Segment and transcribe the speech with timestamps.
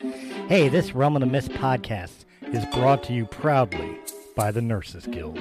[0.00, 3.98] Hey, this Realm of the Mist podcast is brought to you proudly
[4.34, 5.38] by the Nurses Guild.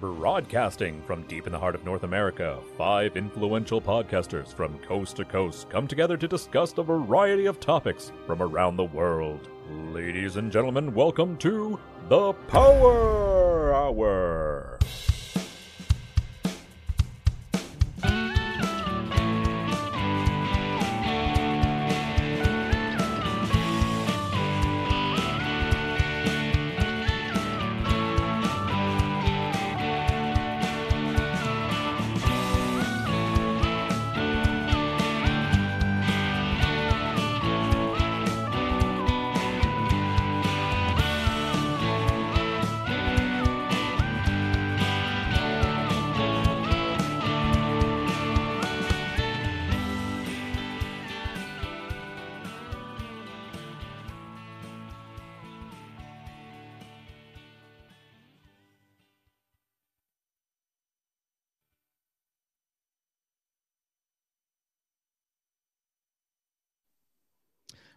[0.00, 5.26] Broadcasting from deep in the heart of North America, five influential podcasters from coast to
[5.26, 9.50] coast come together to discuss a variety of topics from around the world.
[9.68, 11.78] Ladies and gentlemen, welcome to
[12.10, 14.78] the Power Hour.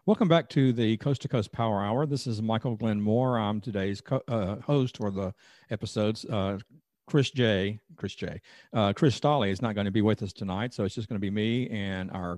[0.05, 2.05] Welcome back to the Coast to Coast Power Hour.
[2.05, 3.37] This is Michael Glenn Moore.
[3.37, 5.33] I'm today's co- uh, host for the
[5.69, 6.25] episodes.
[6.25, 6.57] Uh,
[7.07, 7.79] Chris J.
[7.95, 8.41] Chris J.
[8.73, 11.15] Uh, Chris Stolley is not going to be with us tonight, so it's just going
[11.15, 12.37] to be me and our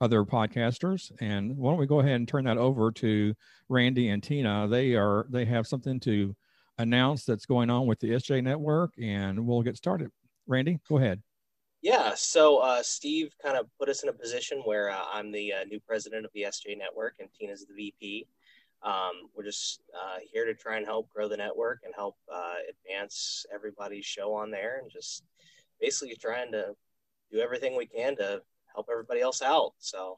[0.00, 1.12] other podcasters.
[1.20, 3.34] And why don't we go ahead and turn that over to
[3.68, 4.66] Randy and Tina?
[4.66, 6.34] They are they have something to
[6.78, 10.10] announce that's going on with the SJ Network, and we'll get started.
[10.46, 11.22] Randy, go ahead.
[11.84, 15.52] Yeah, so uh, Steve kind of put us in a position where uh, I'm the
[15.52, 18.26] uh, new president of the SJ Network and Tina's the VP.
[18.82, 22.54] Um, we're just uh, here to try and help grow the network and help uh,
[22.70, 25.24] advance everybody's show on there and just
[25.78, 26.74] basically trying to
[27.30, 28.40] do everything we can to
[28.74, 29.74] help everybody else out.
[29.78, 30.16] So,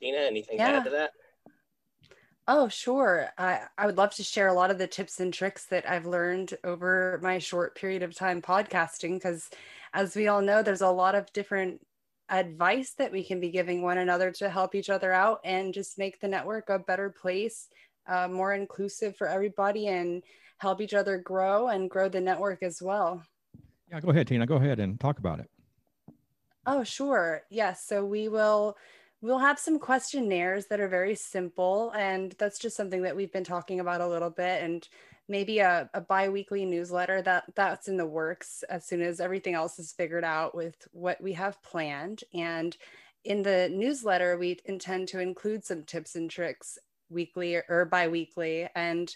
[0.00, 0.72] Tina, anything Yeah.
[0.72, 1.10] to add to that?
[2.48, 3.28] Oh, sure.
[3.38, 6.06] I, I would love to share a lot of the tips and tricks that I've
[6.06, 9.50] learned over my short period of time podcasting, because
[9.92, 11.80] as we all know, there's a lot of different
[12.28, 15.98] advice that we can be giving one another to help each other out and just
[15.98, 17.68] make the network a better place,
[18.08, 20.22] uh, more inclusive for everybody, and
[20.58, 23.22] help each other grow and grow the network as well.
[23.90, 24.46] Yeah, go ahead, Tina.
[24.46, 25.50] Go ahead and talk about it.
[26.66, 27.42] Oh, sure.
[27.50, 27.84] Yes.
[27.86, 28.76] So we will
[29.22, 33.44] we'll have some questionnaires that are very simple and that's just something that we've been
[33.44, 34.88] talking about a little bit and
[35.30, 39.78] maybe a, a bi-weekly newsletter that that's in the works as soon as everything else
[39.78, 42.76] is figured out with what we have planned and
[43.24, 49.14] in the newsletter we intend to include some tips and tricks weekly or bi-weekly and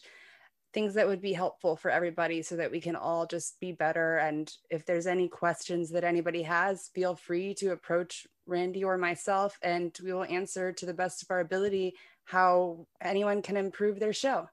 [0.74, 4.16] things that would be helpful for everybody so that we can all just be better.
[4.18, 9.56] And if there's any questions that anybody has, feel free to approach Randy or myself,
[9.62, 11.94] and we will answer to the best of our ability
[12.24, 14.48] how anyone can improve their show.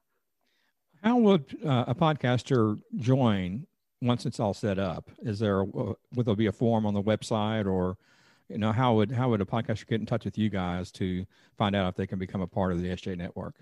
[1.02, 3.66] How would uh, a podcaster join
[4.00, 5.10] once it's all set up?
[5.22, 5.64] Is there a,
[6.14, 7.96] would there be a form on the website, or
[8.48, 11.26] you know how would how would a podcaster get in touch with you guys to
[11.58, 13.56] find out if they can become a part of the SJ network?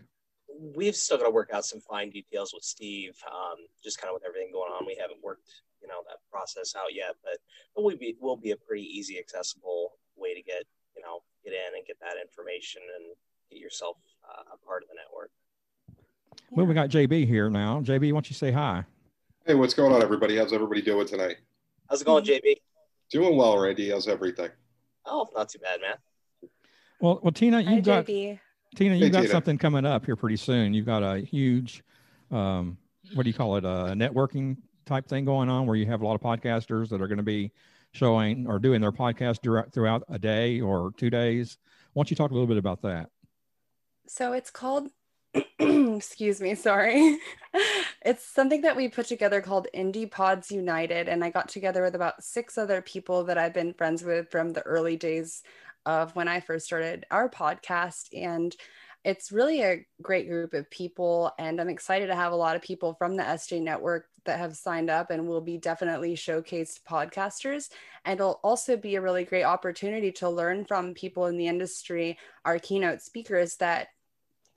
[0.77, 4.15] We've still got to work out some fine details with Steve, um, just kind of
[4.15, 4.85] with everything going on.
[4.85, 5.49] We haven't worked,
[5.81, 7.39] you know, that process out yet, but
[7.75, 10.65] but we be will be a pretty easy, accessible way to get,
[10.95, 13.17] you know, get in and get that information and
[13.51, 13.97] get yourself
[14.29, 15.31] uh, a part of the network.
[16.51, 17.81] Well, we got JB here now.
[17.81, 18.85] JB, why don't you say hi?
[19.47, 20.37] Hey, what's going on, everybody?
[20.37, 21.37] How's everybody doing tonight?
[21.89, 22.57] How's it going, JB?
[23.11, 23.91] Doing well, Randy.
[23.91, 24.51] How's everything?
[25.07, 25.95] Oh, not too bad, man.
[27.01, 28.41] Well, well, Tina, Hi, you got JB.
[28.75, 29.31] Tina, Hey, you got Tina.
[29.33, 30.75] something coming up here pretty soon.
[30.75, 31.83] You've got a huge,
[32.33, 32.77] um,
[33.15, 34.57] what do you call it, a networking
[34.87, 37.23] type thing going on where you have a lot of podcasters that are going to
[37.25, 37.53] be
[37.93, 41.59] showing or doing their podcast direct throughout a day or two days.
[41.93, 43.09] Why don't you talk a little bit about that?
[44.07, 44.89] So it's called,
[45.59, 47.19] excuse me, sorry.
[48.05, 51.09] it's something that we put together called Indie Pods United.
[51.09, 54.53] And I got together with about six other people that I've been friends with from
[54.53, 55.43] the early days
[55.87, 58.09] of when I first started our podcast.
[58.17, 58.55] And
[59.05, 61.33] it's really a great group of people.
[61.39, 64.57] And I'm excited to have a lot of people from the SJ network that have
[64.57, 67.71] signed up and will be definitely showcased podcasters.
[68.05, 72.19] And it'll also be a really great opportunity to learn from people in the industry,
[72.45, 73.89] our keynote speakers that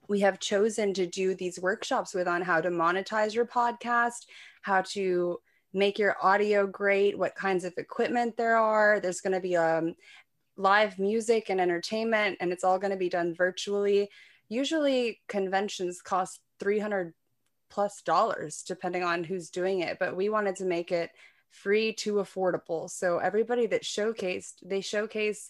[0.07, 4.25] we have chosen to do these workshops with on how to monetize your podcast,
[4.61, 5.39] how to
[5.73, 8.99] make your audio great, what kinds of equipment there are.
[8.99, 9.95] There's going to be um,
[10.57, 14.09] live music and entertainment, and it's all going to be done virtually.
[14.49, 17.13] Usually, conventions cost 300
[17.73, 21.09] plus dollars depending on who's doing it but we wanted to make it
[21.49, 25.49] free to affordable so everybody that showcased they showcase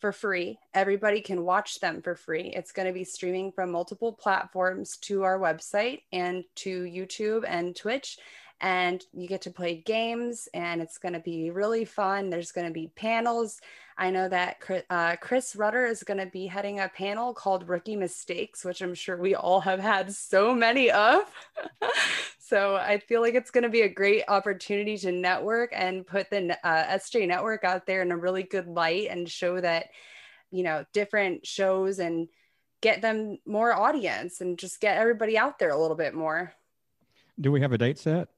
[0.00, 0.58] for free.
[0.74, 2.52] Everybody can watch them for free.
[2.54, 7.76] It's going to be streaming from multiple platforms to our website and to youtube and
[7.76, 8.18] twitch
[8.60, 12.28] and you get to play games and it's going to be really fun.
[12.28, 13.60] There's going to be panels.
[13.96, 14.56] I know that
[14.88, 18.94] uh, chris rudder is going to be heading a panel called rookie mistakes which i'm
[18.94, 21.30] sure we all have had so many of
[22.50, 26.28] so i feel like it's going to be a great opportunity to network and put
[26.30, 29.86] the uh, sj network out there in a really good light and show that
[30.50, 32.28] you know different shows and
[32.80, 36.52] get them more audience and just get everybody out there a little bit more
[37.40, 38.28] do we have a date set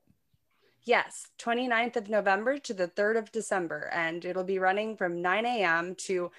[0.85, 3.89] Yes, 29th of November to the 3rd of December.
[3.93, 5.95] And it'll be running from 9 a.m.
[6.07, 6.33] to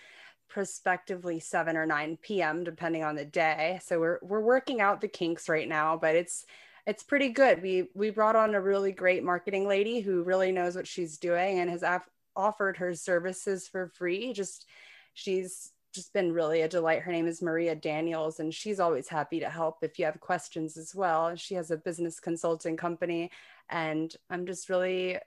[0.50, 2.66] prospectively 7 or 9 p.m.
[2.66, 3.80] depending on the day.
[3.84, 6.46] So we're we're working out the kinks right now, but it's
[6.86, 7.62] it's pretty good.
[7.62, 11.60] We we brought on a really great marketing lady who really knows what she's doing
[11.60, 14.34] and has af- offered her services for free.
[14.34, 14.66] Just
[15.14, 17.04] she's just been really a delight.
[17.04, 20.76] Her name is Maria Daniels, and she's always happy to help if you have questions
[20.76, 21.36] as well.
[21.36, 23.32] She has a business consulting company,
[23.70, 25.20] and I'm just really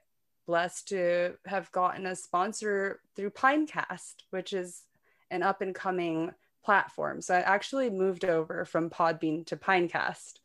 [0.45, 4.83] blessed to have gotten a sponsor through Pinecast, which is
[5.31, 6.31] an up and coming
[6.63, 7.21] platform.
[7.21, 10.39] So I actually moved over from Podbean to Pinecast.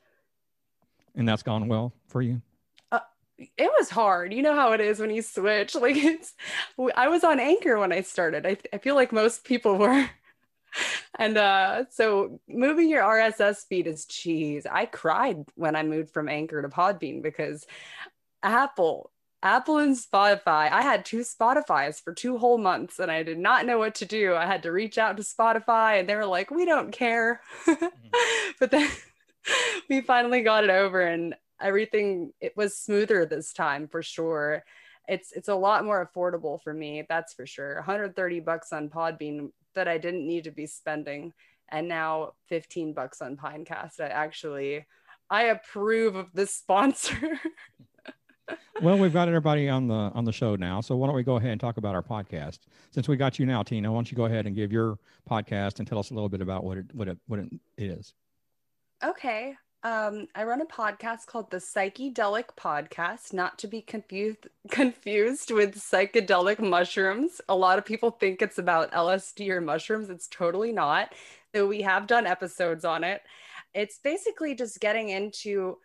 [1.15, 2.41] And that's gone well for you?
[2.91, 3.01] Uh,
[3.39, 4.33] it was hard.
[4.33, 5.75] You know how it is when you switch.
[5.83, 6.35] Like it's,
[6.97, 8.47] I was on Anchor when I started.
[8.47, 10.09] I, I feel like most people were.
[11.19, 14.67] and uh, so moving your RSS feed is cheese.
[14.71, 17.67] I cried when I moved from Anchor to Podbean because
[18.43, 19.11] Apple,
[19.43, 23.67] Apple and Spotify, I had two Spotify's for two whole months and I did not
[23.67, 24.35] know what to do.
[24.35, 27.41] I had to reach out to Spotify and they were like, we don't care.
[27.67, 27.87] mm-hmm.
[28.61, 28.89] but then
[29.89, 34.65] we finally got it over and everything it was smoother this time for sure
[35.09, 39.51] it's it's a lot more affordable for me that's for sure 130 bucks on podbean
[39.75, 41.33] that I didn't need to be spending.
[41.69, 44.01] And now 15 bucks on Pinecast.
[44.01, 44.87] I actually
[45.31, 47.41] I approve of this sponsor.
[48.83, 50.81] well, we've got everybody on the on the show now.
[50.81, 52.61] So why don't we go ahead and talk about our podcast?
[52.91, 54.99] Since we got you now, Tina, why don't you go ahead and give your
[55.29, 58.13] podcast and tell us a little bit about what it what it what it is?
[59.03, 65.51] Okay um, I run a podcast called the Psychedelic Podcast, not to be confused confused
[65.51, 67.41] with psychedelic mushrooms.
[67.49, 70.09] A lot of people think it's about LSD or mushrooms.
[70.09, 71.13] It's totally not.
[71.53, 73.23] Though we have done episodes on it.
[73.75, 75.79] It's basically just getting into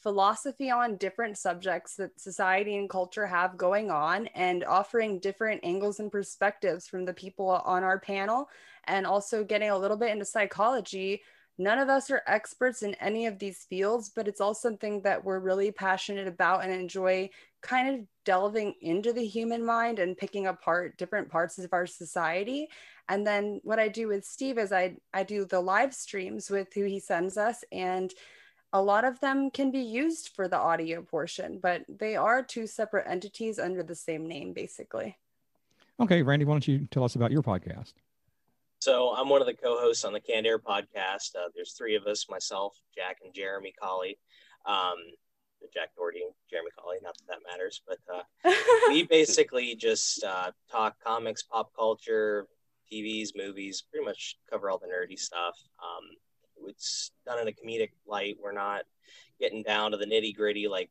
[0.00, 6.00] philosophy on different subjects that society and culture have going on and offering different angles
[6.00, 8.48] and perspectives from the people on our panel
[8.84, 11.22] and also getting a little bit into psychology
[11.58, 15.24] none of us are experts in any of these fields, but it's all something that
[15.24, 17.30] we're really passionate about and enjoy
[17.62, 22.68] kind of delving into the human mind and picking apart different parts of our society.
[23.08, 26.72] And then what I do with Steve is I, I do the live streams with
[26.74, 28.12] who he sends us and
[28.72, 32.66] a lot of them can be used for the audio portion, but they are two
[32.66, 35.18] separate entities under the same name, basically.
[36.00, 37.92] Okay, Randy, why don't you tell us about your podcast?
[38.82, 41.36] So I'm one of the co-hosts on the Canned Air podcast.
[41.36, 44.18] Uh, there's three of us: myself, Jack, and Jeremy Colley.
[44.66, 44.96] Um,
[45.72, 46.96] Jack Doherty and Jeremy Colley.
[47.00, 48.52] Not that that matters, but uh,
[48.88, 52.48] we basically just uh, talk comics, pop culture,
[52.92, 53.84] TVs, movies.
[53.88, 55.56] Pretty much cover all the nerdy stuff.
[55.80, 58.38] Um, it's done in a comedic light.
[58.42, 58.82] We're not
[59.38, 60.90] getting down to the nitty gritty like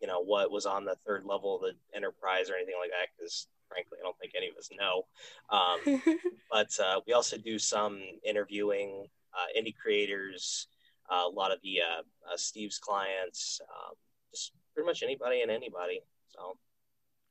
[0.00, 3.08] you know what was on the third level of the Enterprise or anything like that
[3.18, 5.06] because frankly, I don't think any of us know.
[5.50, 6.18] Um,
[6.50, 10.68] but uh, we also do some interviewing uh, indie creators,
[11.10, 13.94] uh, a lot of the uh, uh, Steve's clients, um,
[14.30, 16.00] just pretty much anybody and anybody.
[16.28, 16.56] So,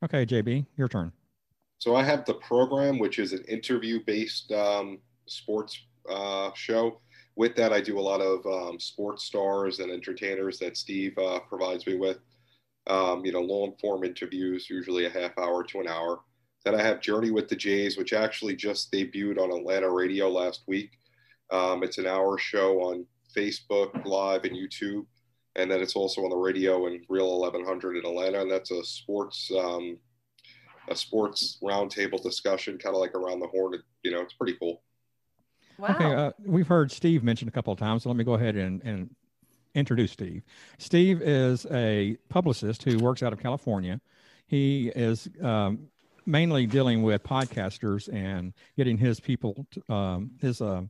[0.04, 1.12] okay, JB, your turn.
[1.78, 7.00] So I have the program, which is an interview-based um, sports uh, show.
[7.34, 11.16] With that, I do a lot of um, sports stars and entertainers that Steve
[11.48, 12.18] provides me with.
[12.88, 16.20] Um, you know, long form interviews, usually a half hour to an hour.
[16.64, 20.62] Then I have Journey with the Jays, which actually just debuted on Atlanta radio last
[20.66, 20.90] week.
[21.50, 25.06] Um, it's an hour show on Facebook Live and YouTube,
[25.56, 28.42] and then it's also on the radio and Real 1100 in Atlanta.
[28.42, 29.98] And that's a sports um,
[30.88, 33.74] a sports roundtable discussion, kind of like around the horn.
[34.02, 34.82] You know, it's pretty cool.
[35.78, 35.88] Wow.
[35.90, 38.02] Okay, uh, we've heard Steve mentioned a couple of times.
[38.02, 39.10] So let me go ahead and, and
[39.74, 40.42] introduce Steve.
[40.78, 44.00] Steve is a publicist who works out of California.
[44.46, 45.88] He is um,
[46.26, 50.82] mainly dealing with podcasters and getting his people, to, um, his uh,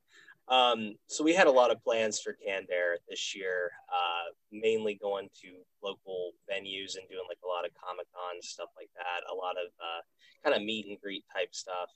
[0.49, 4.95] Um, so we had a lot of plans for Canned Air this year, uh, mainly
[5.01, 5.49] going to
[5.83, 9.57] local venues and doing like a lot of Comic Con stuff like that, a lot
[9.57, 10.03] of uh,
[10.45, 11.91] kind of meet and greet type stuff,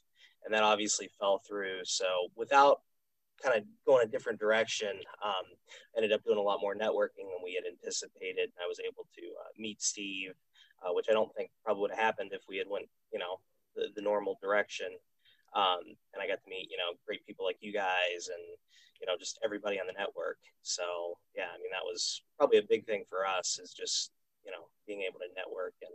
[0.45, 1.81] and that obviously fell through.
[1.85, 2.81] So without
[3.43, 4.93] kind of going a different direction,
[5.25, 5.45] um,
[5.97, 8.50] ended up doing a lot more networking than we had anticipated.
[8.62, 10.33] I was able to uh, meet Steve,
[10.83, 13.40] uh, which I don't think probably would have happened if we had went, you know,
[13.75, 14.88] the, the normal direction.
[15.55, 18.45] Um, and I got to meet, you know, great people like you guys and,
[19.00, 20.38] you know, just everybody on the network.
[20.62, 24.12] So, yeah, I mean, that was probably a big thing for us is just,
[24.45, 25.93] you know, being able to network and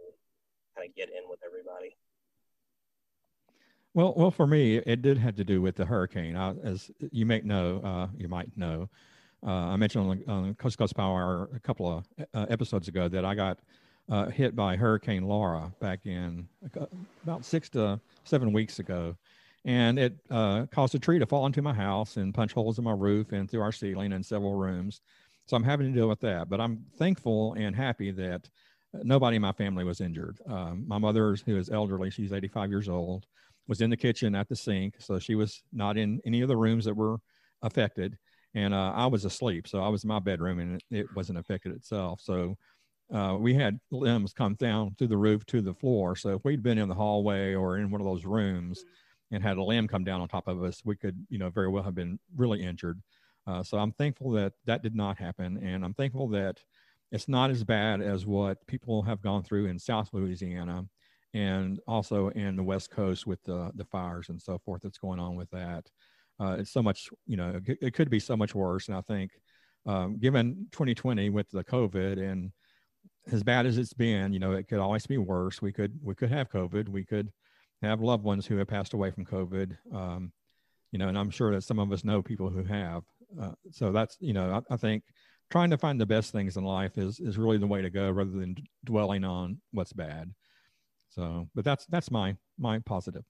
[0.75, 1.97] kind of get in with everybody.
[3.93, 6.37] Well, well, for me, it did have to do with the hurricane.
[6.37, 8.89] I, as you may know, uh, you might know,
[9.45, 13.25] uh, I mentioned on, on Coast Coast Power a couple of uh, episodes ago that
[13.25, 13.59] I got
[14.09, 16.47] uh, hit by Hurricane Laura back in
[16.79, 16.85] uh,
[17.23, 19.15] about six to seven weeks ago,
[19.65, 22.85] and it uh, caused a tree to fall into my house and punch holes in
[22.85, 25.01] my roof and through our ceiling and several rooms.
[25.47, 28.49] So I'm having to deal with that, but I'm thankful and happy that
[28.93, 30.39] nobody in my family was injured.
[30.47, 33.25] Um, my mother, who is elderly, she's 85 years old
[33.67, 34.95] was in the kitchen at the sink.
[34.99, 37.17] So she was not in any of the rooms that were
[37.61, 38.17] affected.
[38.53, 39.67] And uh, I was asleep.
[39.67, 42.19] So I was in my bedroom and it, wasn't affected itself.
[42.21, 42.57] So
[43.13, 46.15] uh, we had limbs come down through the roof to the floor.
[46.15, 48.83] So if we'd been in the hallway or in one of those rooms
[49.31, 51.69] and had a limb come down on top of us, we could, you know, very
[51.69, 53.01] well have been really injured.
[53.47, 55.57] Uh, so I'm thankful that that did not happen.
[55.63, 56.59] And I'm thankful that
[57.11, 60.85] it's not as bad as what people have gone through in South Louisiana
[61.33, 65.19] and also in the West Coast with the the fires and so forth that's going
[65.19, 65.89] on with that.
[66.39, 68.87] Uh, it's so much, you know, it, it, could be so much worse.
[68.87, 69.29] And I think,
[69.85, 72.51] um, given 2020 with the COVID and
[73.31, 75.61] as bad as it's been, you know, it could always be worse.
[75.61, 76.89] We could we could have COVID.
[76.89, 77.31] We could
[77.81, 79.77] have loved ones who have passed away from COVID.
[79.93, 80.31] Um,
[80.91, 83.03] you know, and I'm sure that some of us know people who have.
[83.39, 85.03] Uh, so that's you know, I, I think
[85.51, 88.09] trying to find the best things in life is is really the way to go,
[88.09, 90.33] rather than dwelling on what's bad.
[91.11, 93.25] So, but that's that's my my positive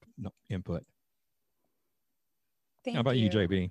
[0.48, 0.84] input.
[2.84, 3.70] Thank How about you, you JB?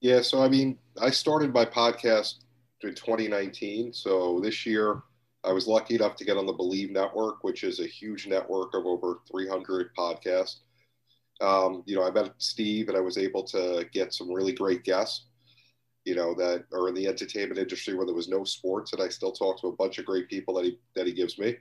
[0.00, 2.36] Yeah, so I mean, I started my podcast
[2.82, 3.92] in 2019.
[3.92, 5.02] So this year,
[5.44, 8.74] I was lucky enough to get on the Believe Network, which is a huge network
[8.74, 10.56] of over 300 podcasts.
[11.40, 14.84] Um, you know, I met Steve, and I was able to get some really great
[14.84, 15.26] guests.
[16.04, 19.08] You know, that are in the entertainment industry where there was no sports, and I
[19.08, 21.56] still talk to a bunch of great people that he that he gives me.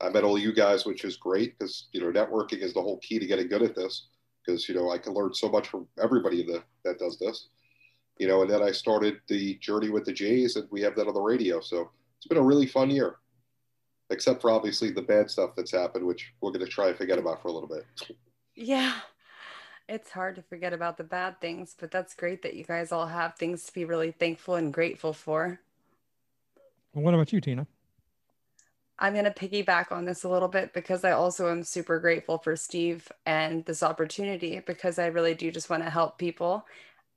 [0.00, 2.98] I met all you guys, which is great because you know networking is the whole
[2.98, 4.08] key to getting good at this.
[4.44, 7.48] Because you know I can learn so much from everybody that that does this.
[8.18, 11.06] You know, and then I started the journey with the Jays, and we have that
[11.06, 11.60] on the radio.
[11.60, 13.16] So it's been a really fun year,
[14.10, 17.18] except for obviously the bad stuff that's happened, which we're going to try and forget
[17.18, 17.84] about for a little bit.
[18.56, 18.94] Yeah.
[19.88, 23.06] It's hard to forget about the bad things, but that's great that you guys all
[23.06, 25.60] have things to be really thankful and grateful for.
[26.92, 27.66] Well, what about you, Tina?
[28.98, 32.38] I'm going to piggyback on this a little bit because I also am super grateful
[32.38, 36.66] for Steve and this opportunity because I really do just want to help people.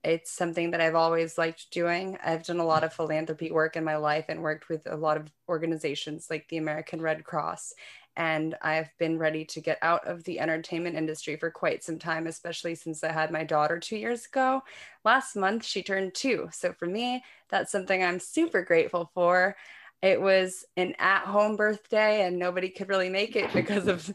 [0.04, 2.18] It's something that I've always liked doing.
[2.24, 5.18] I've done a lot of philanthropy work in my life and worked with a lot
[5.18, 7.74] of organizations like the American Red Cross.
[8.16, 12.28] And I've been ready to get out of the entertainment industry for quite some time,
[12.28, 14.62] especially since I had my daughter two years ago.
[15.06, 16.50] Last month, she turned two.
[16.52, 19.56] So for me, that's something I'm super grateful for.
[20.02, 24.12] It was an at home birthday, and nobody could really make it because of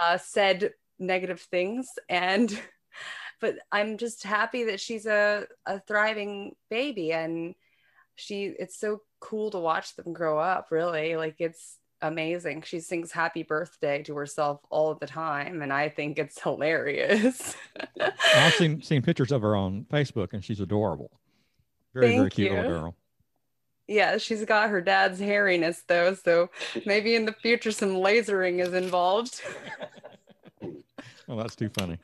[0.00, 1.86] uh, said negative things.
[2.08, 2.58] And
[3.40, 7.54] but I'm just happy that she's a, a thriving baby and
[8.16, 11.16] she it's so cool to watch them grow up really.
[11.16, 12.62] Like it's amazing.
[12.62, 17.56] She sings happy birthday to herself all the time and i think it's hilarious.
[18.34, 21.10] I've seen seen pictures of her on facebook and she's adorable.
[21.94, 22.56] Very Thank very cute you.
[22.56, 22.96] little girl
[23.88, 26.50] yeah she's got her dad's hairiness though so
[26.86, 29.40] maybe in the future some lasering is involved.
[31.26, 31.98] Well, that's too funny.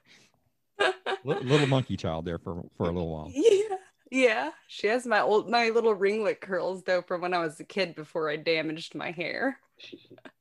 [1.25, 3.31] Li- little monkey child there for for a little while.
[3.35, 3.76] Yeah
[4.11, 4.50] yeah.
[4.69, 7.97] She has my old my little ringlet curls though from when i was a kid
[7.97, 9.59] before i damaged my hair.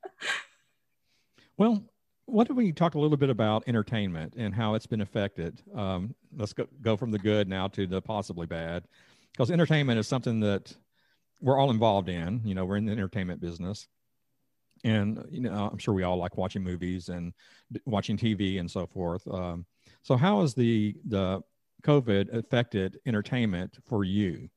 [1.57, 1.83] Well,
[2.25, 5.61] what do we talk a little bit about entertainment and how it's been affected?
[5.75, 8.85] Um, let's go, go from the good now to the possibly bad,
[9.31, 10.75] because entertainment is something that
[11.43, 12.41] we're all involved in.
[12.43, 13.87] You know, we're in the entertainment business,
[14.83, 17.33] and you know, I'm sure we all like watching movies and
[17.85, 19.27] watching TV and so forth.
[19.27, 19.65] Um,
[20.01, 21.41] so, how has the the
[21.83, 24.49] COVID affected entertainment for you,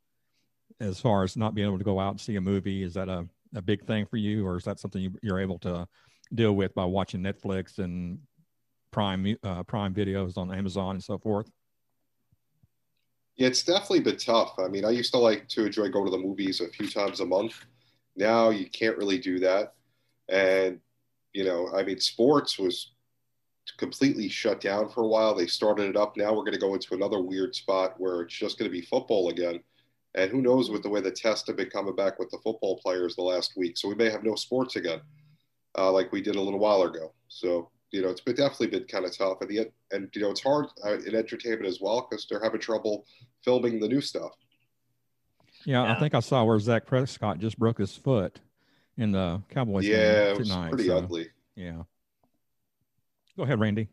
[0.80, 2.84] as far as not being able to go out and see a movie?
[2.84, 5.58] Is that a a big thing for you, or is that something you, you're able
[5.60, 5.88] to
[6.34, 8.20] deal with by watching Netflix and
[8.92, 11.50] Prime uh, Prime videos on Amazon and so forth?
[13.36, 14.54] Yeah, it's definitely been tough.
[14.58, 17.20] I mean, I used to like to enjoy going to the movies a few times
[17.20, 17.54] a month.
[18.16, 19.74] Now you can't really do that.
[20.28, 20.80] And,
[21.34, 22.92] you know, I mean, sports was
[23.78, 25.34] completely shut down for a while.
[25.34, 26.16] They started it up.
[26.16, 28.86] Now we're going to go into another weird spot where it's just going to be
[28.86, 29.60] football again.
[30.14, 32.80] And who knows with the way the tests have been coming back with the football
[32.82, 33.76] players the last week.
[33.76, 35.00] So we may have no sports again,
[35.76, 37.12] uh, like we did a little while ago.
[37.28, 39.38] So, you know, it's been definitely been kind of tough.
[39.40, 42.60] And, the, and you know, it's hard uh, in entertainment as well because they're having
[42.60, 43.06] trouble
[43.44, 44.32] filming the new stuff.
[45.64, 48.40] Yeah, I think I saw where Dak Prescott just broke his foot
[48.96, 51.28] in the Cowboys yeah, game it was pretty so, ugly.
[51.56, 51.82] Yeah.
[53.36, 53.88] Go ahead, Randy.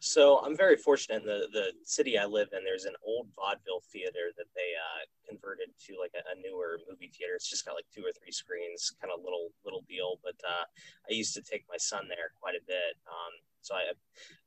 [0.00, 2.62] So I'm very fortunate in the, the city I live in.
[2.62, 7.10] There's an old vaudeville theater that they uh, converted to like a, a newer movie
[7.10, 7.34] theater.
[7.34, 10.20] It's just got like two or three screens, kind of little little deal.
[10.22, 10.64] But uh,
[11.10, 12.94] I used to take my son there quite a bit.
[13.10, 13.90] Um, so I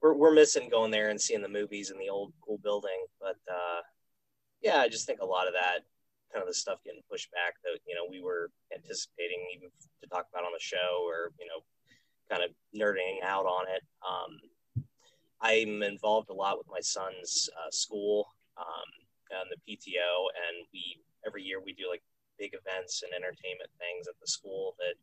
[0.01, 3.05] we're we're missing going there and seeing the movies in the old cool building.
[3.19, 3.83] But uh,
[4.61, 5.83] yeah, I just think a lot of that
[6.31, 9.67] kind of the stuff getting pushed back that you know we were anticipating even
[10.01, 11.59] to talk about on the show or you know
[12.31, 13.83] kind of nerding out on it.
[13.99, 14.39] Um,
[15.41, 18.27] I'm involved a lot with my son's uh, school
[18.57, 18.89] um,
[19.31, 22.03] and the PTO, and we every year we do like
[22.37, 24.95] big events and entertainment things at the school that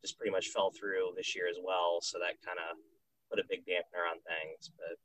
[0.00, 2.00] just pretty much fell through this year as well.
[2.02, 2.76] So that kind of
[3.30, 4.70] put a big dampener on things.
[4.76, 4.98] But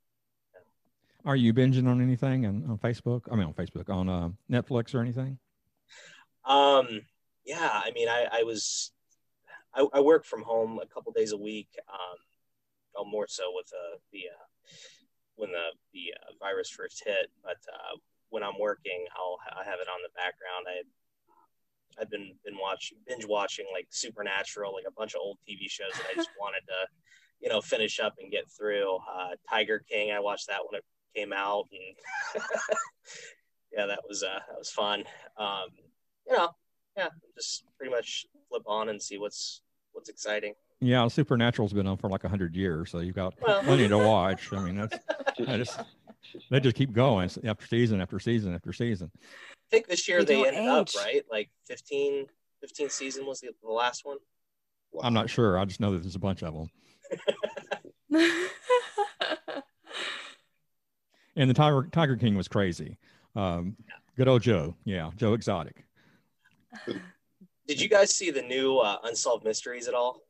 [1.26, 3.22] Are you binging on anything on, on Facebook?
[3.32, 5.38] I mean, on Facebook, on uh, Netflix or anything?
[6.46, 7.02] um,
[7.46, 8.92] yeah, I mean, I, I was
[9.74, 11.70] I, I work from home a couple days a week.
[11.92, 12.18] Um,
[12.96, 14.46] well, more so with uh, the uh,
[15.36, 17.98] when the the uh, virus first hit, but uh,
[18.30, 20.66] when I'm working, I'll I have it on the background.
[20.68, 20.84] I
[22.00, 25.92] I've been been watching binge watching like Supernatural, like a bunch of old TV shows
[25.94, 26.88] that I just wanted to,
[27.42, 28.98] you know, finish up and get through.
[28.98, 32.44] Uh, Tiger King, I watched that when it came out, and
[33.72, 35.04] yeah, that was uh, that was fun.
[35.38, 35.70] Um,
[36.28, 36.50] you know,
[36.96, 39.62] yeah, just pretty much flip on and see what's
[39.94, 40.54] what's exciting.
[40.80, 43.62] Yeah, Supernatural's been on for like a hundred years, so you've got Well.
[43.64, 44.54] plenty to watch.
[44.54, 44.98] I mean, that's
[45.48, 45.80] I just
[46.52, 49.12] they just keep going after season after season after season.
[49.16, 52.28] I think this year They they, don't ended up right, like 15,
[52.62, 54.18] 15 season was the, the last one.
[55.02, 55.58] I'm not sure.
[55.58, 56.70] I just know that there's a bunch of them.
[61.38, 62.98] And the Tiger Tiger King was crazy.
[63.36, 63.78] Um,
[64.18, 65.86] good old Joe, yeah, Joe Exotic.
[67.68, 70.24] Did you guys see the new uh, Unsolved Mysteries at all?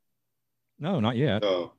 [0.79, 1.41] No, not yet.
[1.41, 1.73] No.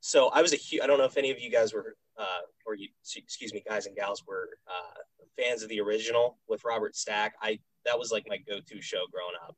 [0.00, 2.42] So I was a huge, I don't know if any of you guys were, uh,
[2.66, 5.00] or you, excuse me, guys and gals were uh,
[5.42, 7.34] fans of the original with Robert Stack.
[7.40, 9.56] I, that was like my go-to show growing up.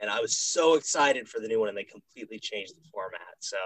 [0.00, 3.20] And I was so excited for the new one and they completely changed the format.
[3.38, 3.56] So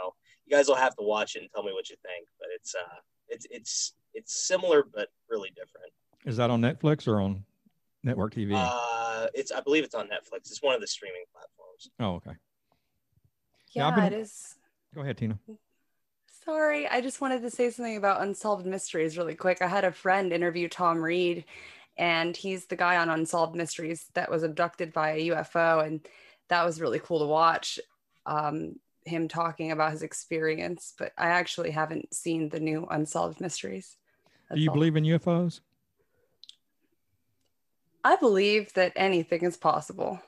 [0.45, 2.75] you guys will have to watch it and tell me what you think, but it's,
[2.75, 2.97] uh,
[3.29, 5.93] it's, it's, it's similar, but really different.
[6.27, 7.45] Is that on Netflix or on
[8.05, 8.53] network TV?
[8.55, 10.51] Uh, it's, I believe it's on Netflix.
[10.51, 11.91] It's one of the streaming platforms.
[12.01, 12.37] oh, okay.
[13.73, 14.57] Yeah, been- it is.
[14.95, 15.39] Go ahead, Tina.
[16.45, 19.61] Sorry, I just wanted to say something about Unsolved Mysteries really quick.
[19.61, 21.45] I had a friend interview Tom Reed,
[21.99, 26.01] and he's the guy on Unsolved Mysteries that was abducted by a UFO, and
[26.49, 27.79] that was really cool to watch.
[28.25, 28.77] Um,
[29.09, 33.97] him talking about his experience, but I actually haven't seen the new Unsolved Mysteries.
[34.53, 34.75] Do you all.
[34.75, 35.61] believe in UFOs?
[38.05, 40.21] I believe that anything is possible.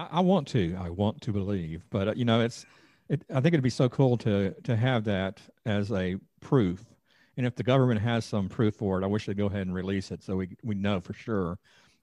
[0.00, 0.76] I, I want to.
[0.80, 2.64] I want to believe, but uh, you know, it's.
[3.08, 6.84] It, I think it'd be so cool to to have that as a proof.
[7.36, 9.74] And if the government has some proof for it, I wish they'd go ahead and
[9.74, 11.58] release it so we we know for sure.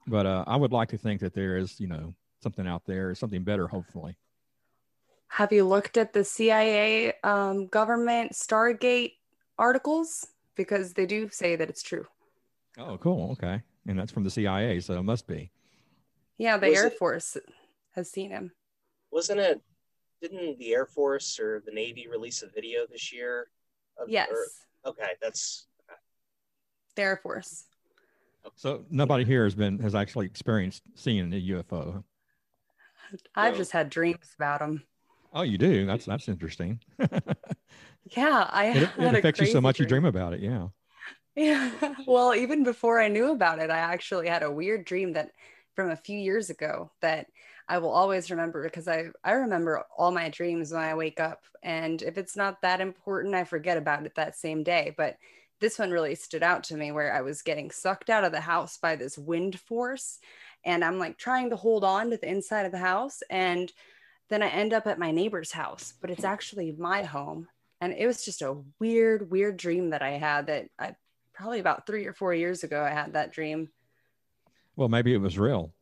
[0.05, 3.13] But uh, I would like to think that there is, you know, something out there,
[3.15, 4.17] something better, hopefully.
[5.29, 9.13] Have you looked at the CIA um, government Stargate
[9.57, 10.27] articles?
[10.55, 12.05] Because they do say that it's true.
[12.77, 13.31] Oh, cool.
[13.31, 15.51] Okay, and that's from the CIA, so it must be.
[16.37, 17.37] Yeah, the Was Air it- Force
[17.97, 18.51] has seen him.
[19.11, 19.61] Wasn't it?
[20.21, 23.49] Didn't the Air Force or the Navy release a video this year?
[23.97, 25.67] of- Yes, or- okay, that's
[26.95, 27.65] the Air Force.
[28.55, 32.03] So nobody here has been has actually experienced seeing a UFO.
[33.35, 33.57] I've No.
[33.57, 34.83] just had dreams about them.
[35.33, 35.85] Oh, you do?
[35.85, 36.79] That's that's interesting.
[38.15, 40.39] Yeah, I it had a affects you so crazy much you dream about it.
[40.39, 40.69] Yeah.
[41.35, 41.71] Yeah.
[42.07, 45.31] Well, even before I knew about it, I actually had a weird dream that
[45.75, 47.27] from a few years ago that
[47.69, 51.43] I will always remember because I I remember all my dreams when I wake up
[51.63, 55.17] and if it's not that important, I forget about it that same day, but
[55.59, 58.41] this one really stood out to me where I was getting sucked out of the
[58.41, 60.19] house by this wind force
[60.65, 63.71] and I'm like trying to hold on to the inside of the house and
[64.29, 67.47] then I end up at my neighbor's house, but it's actually my home
[67.81, 70.95] and it was just a weird weird dream that i had that i
[71.33, 73.69] probably about three or four years ago i had that dream
[74.75, 75.73] Well, maybe it was real.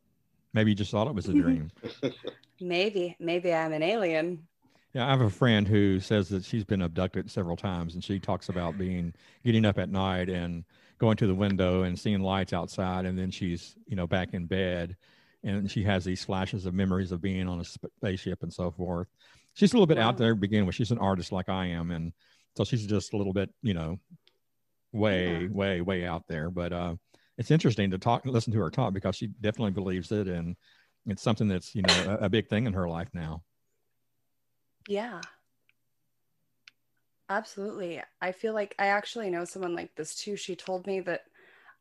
[0.56, 1.70] Maybe you just thought it was a dream.
[2.60, 4.48] maybe maybe i'm an alien
[4.94, 8.18] Yeah, I have a friend who says that she's been abducted several times, and she
[8.18, 9.12] talks about being
[9.44, 10.64] getting up at night and
[10.98, 14.46] going to the window and seeing lights outside, and then she's you know back in
[14.46, 14.96] bed,
[15.44, 19.08] and she has these flashes of memories of being on a spaceship and so forth.
[19.52, 20.74] She's a little bit out there to begin with.
[20.74, 22.14] She's an artist like I am, and
[22.56, 23.98] so she's just a little bit you know
[24.92, 25.48] way Yeah.
[25.50, 26.50] way way out there.
[26.50, 26.94] But uh,
[27.38, 30.56] it's interesting to talk listen to her talk because she definitely believes it, and
[31.06, 33.42] it's something that's you know a, a big thing in her life now.
[34.88, 35.20] yeah.
[37.28, 38.02] Absolutely.
[38.20, 40.36] I feel like i actually know someone like this too.
[40.36, 41.22] She told me that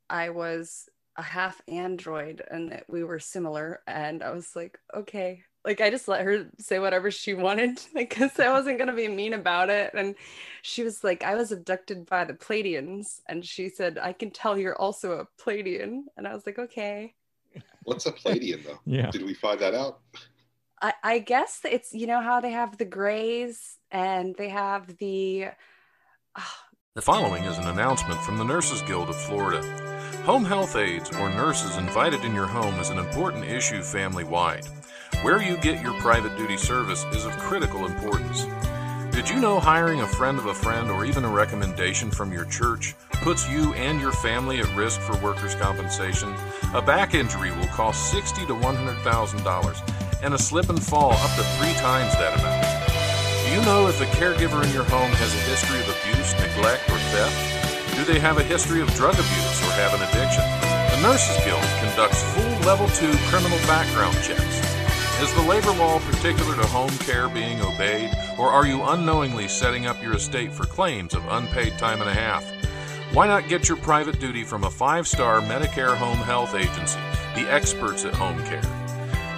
[0.09, 5.43] i was a half android and that we were similar and i was like okay
[5.65, 9.07] like i just let her say whatever she wanted because i wasn't going to be
[9.07, 10.15] mean about it and
[10.61, 14.57] she was like i was abducted by the Pleiadians and she said i can tell
[14.57, 17.13] you're also a Pleiadian and i was like okay
[17.85, 18.79] What's a Pleiadian though?
[18.85, 19.11] Yeah.
[19.11, 19.99] Did we find that out?
[20.81, 25.47] I, I guess it's you know how they have the grays and they have the
[26.35, 29.61] ah, The following is an announcement from the Nurses Guild of Florida.
[30.25, 34.65] Home health aides or nurses invited in your home is an important issue family wide.
[35.21, 38.45] Where you get your private duty service is of critical importance.
[39.11, 42.45] Did you know hiring a friend of a friend or even a recommendation from your
[42.45, 46.35] church puts you and your family at risk for workers' compensation?
[46.73, 49.81] A back injury will cost sixty to one hundred thousand dollars,
[50.21, 52.85] and a slip and fall up to three times that amount.
[53.45, 56.89] Do you know if a caregiver in your home has a history of abuse, neglect,
[56.89, 57.95] or theft?
[57.95, 60.43] Do they have a history of drug abuse or have an addiction?
[60.91, 64.74] The Nurses Guild conducts full level 2 criminal background checks.
[65.21, 69.85] Is the labor law particular to home care being obeyed, or are you unknowingly setting
[69.85, 72.43] up your estate for claims of unpaid time and a half?
[73.13, 76.99] Why not get your private duty from a five star Medicare home health agency,
[77.33, 78.61] the experts at home care?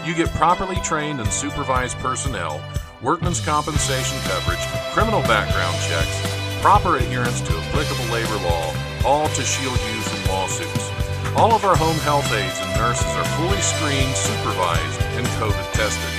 [0.03, 2.59] You get properly trained and supervised personnel,
[3.03, 8.73] workman's compensation coverage, criminal background checks, proper adherence to applicable labor law,
[9.05, 11.06] all to shield you from lawsuits.
[11.37, 16.09] All of our home health aides and nurses are fully screened, supervised, and COVID tested.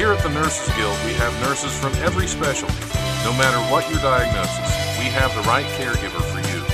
[0.00, 2.72] Here at the Nurses Guild, we have nurses from every specialty.
[3.20, 6.64] No matter what your diagnosis, we have the right caregiver for you.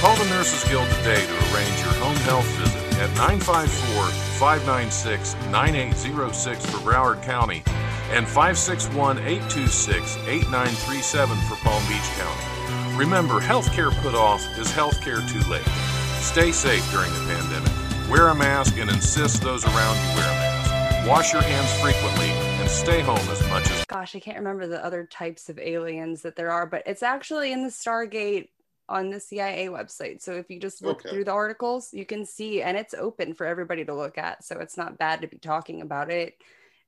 [0.00, 4.08] Call the Nurses Guild today to arrange your home health visit at 954
[4.40, 7.62] 596 9806 for Broward County
[8.08, 12.96] and 561 826 8937 for Palm Beach County.
[12.96, 15.87] Remember, healthcare put off is healthcare too late.
[16.32, 17.72] Stay safe during the pandemic.
[18.10, 21.08] Wear a mask and insist those around you wear a mask.
[21.08, 22.28] Wash your hands frequently
[22.60, 26.20] and stay home as much as gosh i can't remember the other types of aliens
[26.22, 28.48] that there are but it's actually in the stargate
[28.90, 31.08] on the cia website so if you just look Okay.
[31.08, 34.58] through the articles you can see and it's open for everybody to look at so
[34.58, 36.34] it's not bad to be talking about it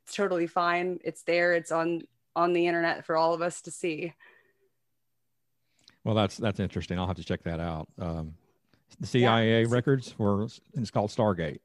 [0.04, 2.02] it's totally fine it's there it's on
[2.36, 4.12] on the internet for all of us to see
[6.04, 6.98] Well, that's that's interesting.
[6.98, 7.88] I'll have to check that out.
[7.98, 8.34] Um,
[8.98, 11.60] the CIA records for it's called Stargate.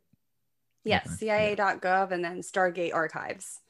[0.83, 1.55] yes Okay.
[1.55, 3.61] cia.gov and then stargate archives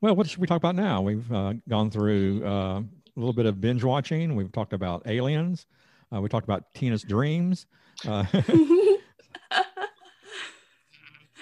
[0.00, 1.00] Well, what should we talk about now?
[1.02, 2.84] We've uh, gone through uh, a
[3.16, 4.36] little bit of binge watching.
[4.36, 5.66] We've talked about aliens.
[6.14, 7.66] Uh, we talked about Tina's dreams.
[8.06, 8.24] Uh,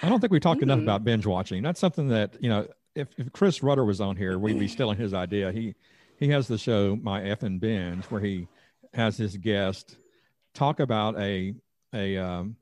[0.03, 0.83] I don't think we talked enough Mm.
[0.83, 1.63] about binge watching.
[1.63, 2.67] That's something that you know.
[2.95, 5.51] If, if Chris Rudder was on here, we'd be stealing his idea.
[5.51, 5.75] He
[6.19, 8.47] he has the show My Effing Binge, where he
[8.93, 9.97] has his guest
[10.57, 11.53] talk about a
[11.93, 12.57] a um,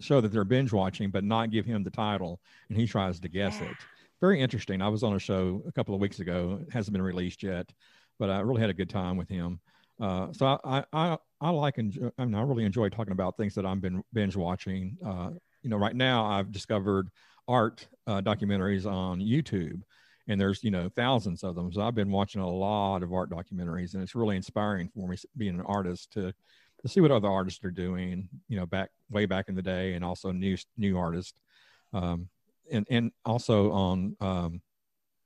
[0.00, 3.28] show that they're binge watching, but not give him the title, and he tries to
[3.28, 3.68] guess Yeah.
[3.68, 3.86] it.
[4.20, 4.82] Very interesting.
[4.82, 6.60] I was on a show a couple of weeks ago.
[6.66, 7.72] It hasn't been released yet,
[8.18, 9.60] but I really had a good time with him.
[10.00, 13.36] Uh, so I, I, I, I like, enjoy, I mean, I really enjoy talking about
[13.36, 14.96] things that I've been binge watching.
[15.04, 15.30] Uh,
[15.62, 17.10] you know, right now I've discovered
[17.46, 19.82] art uh, documentaries on YouTube
[20.28, 21.72] and there's, you know, thousands of them.
[21.72, 25.16] So I've been watching a lot of art documentaries and it's really inspiring for me
[25.36, 26.32] being an artist to,
[26.82, 29.94] to see what other artists are doing, you know, back way back in the day
[29.94, 31.40] and also new, new artists.
[31.92, 32.28] Um,
[32.70, 34.60] and, and also on, um,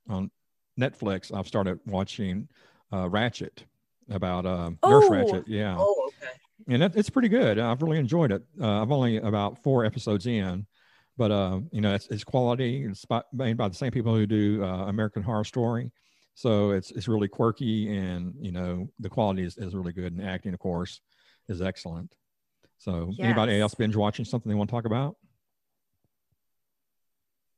[0.09, 0.31] on
[0.79, 2.47] Netflix, I've started watching
[2.91, 3.65] uh, Ratched
[4.09, 5.11] about um, Nurse Oh!
[5.11, 5.43] Ratched.
[5.47, 6.31] Yeah Oh, okay.
[6.67, 7.59] and it, it's pretty good.
[7.59, 8.43] I've really enjoyed it.
[8.59, 10.65] Uh, I've only about four episodes in,
[11.17, 12.85] but uh, you know, it's, it's quality.
[12.89, 15.91] It's by, made by the same people who do uh, American Horror Story,
[16.35, 20.23] so it's it's really quirky, and you know, the quality is, is really good, and
[20.23, 21.01] acting, of course,
[21.47, 22.13] is excellent.
[22.77, 25.15] So, anybody else binge watching something they want to talk about?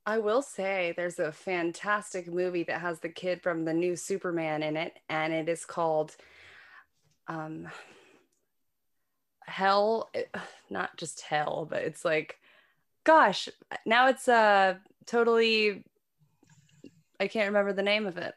[0.05, 4.61] I will say there's a fantastic movie that has the kid from the new Superman
[4.61, 6.15] in it, and it is called
[7.27, 7.67] um
[9.47, 10.11] Hell,
[10.69, 12.37] not just Hell, but it's like,
[13.03, 13.49] gosh,
[13.85, 14.75] now it's uh
[15.07, 15.83] totally
[17.19, 18.35] I can't remember the name of it.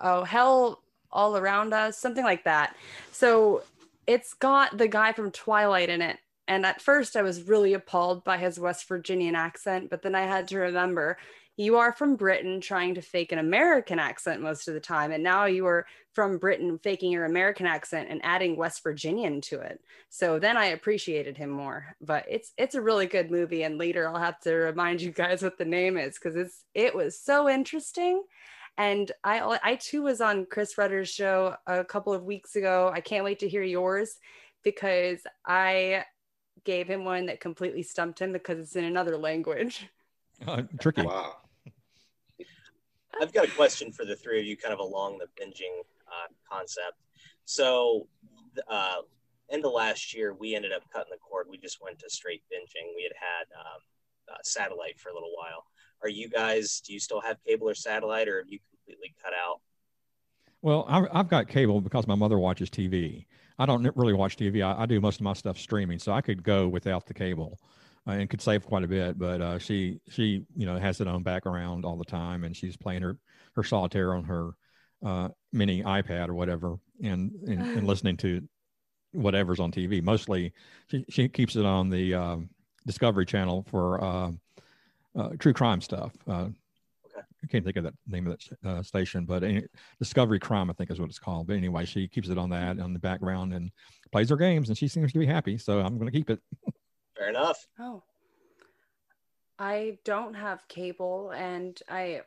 [0.00, 2.74] Oh, Hell All Around Us, something like that.
[3.10, 3.64] So
[4.06, 6.18] it's got the guy from Twilight in it.
[6.48, 10.22] And at first, I was really appalled by his West Virginian accent, but then I
[10.22, 11.16] had to remember
[11.56, 15.12] you are from Britain trying to fake an American accent most of the time.
[15.12, 19.60] And now you are from Britain faking your American accent and adding West Virginian to
[19.60, 19.80] it.
[20.08, 21.94] So then I appreciated him more.
[22.00, 23.64] But it's it's a really good movie.
[23.64, 26.94] And later I'll have to remind you guys what the name is because it's it
[26.94, 28.22] was so interesting.
[28.78, 32.90] And I I too was on Chris Rudder's show a couple of weeks ago.
[32.92, 34.16] I can't wait to hear yours
[34.62, 36.04] because I
[36.64, 39.86] gave him one that completely stumped him because it's in another language.
[40.44, 41.02] Uh, tricky.
[41.02, 41.36] Wow.
[43.20, 46.26] I've got a question for the three of you, kind of along the binging uh,
[46.50, 46.98] concept.
[47.44, 48.08] So,
[48.56, 49.02] th- uh,
[49.50, 51.46] end of last year, we ended up cutting the cord.
[51.48, 52.90] We just went to straight binging.
[52.96, 53.80] We had had um,
[54.32, 55.64] uh, satellite for a little while.
[56.02, 56.80] Are you guys?
[56.84, 59.60] Do you still have cable or satellite, or have you completely cut out?
[60.62, 63.26] Well, I've, I've got cable because my mother watches TV.
[63.58, 64.64] I don't really watch TV.
[64.64, 67.58] I, I do most of my stuff streaming, so I could go without the cable
[68.06, 69.18] uh, and could save quite a bit.
[69.18, 72.76] But uh, she she you know has it on background all the time, and she's
[72.76, 73.18] playing her
[73.54, 74.50] her solitaire on her
[75.04, 78.42] uh, mini iPad or whatever, and, and and listening to
[79.12, 80.02] whatever's on TV.
[80.02, 80.52] Mostly,
[80.90, 82.50] she she keeps it on the um,
[82.86, 84.30] Discovery Channel for uh,
[85.16, 86.12] uh, true crime stuff.
[86.26, 86.48] Uh,
[87.16, 89.64] I can't think of that name of that uh, station, but any,
[89.98, 91.48] Discovery Crime, I think is what it's called.
[91.48, 93.70] But anyway, she keeps it on that on the background and
[94.12, 95.58] plays her games, and she seems to be happy.
[95.58, 96.40] So I'm going to keep it.
[97.16, 97.66] Fair enough.
[97.78, 98.02] Oh.
[99.58, 102.22] I don't have cable and I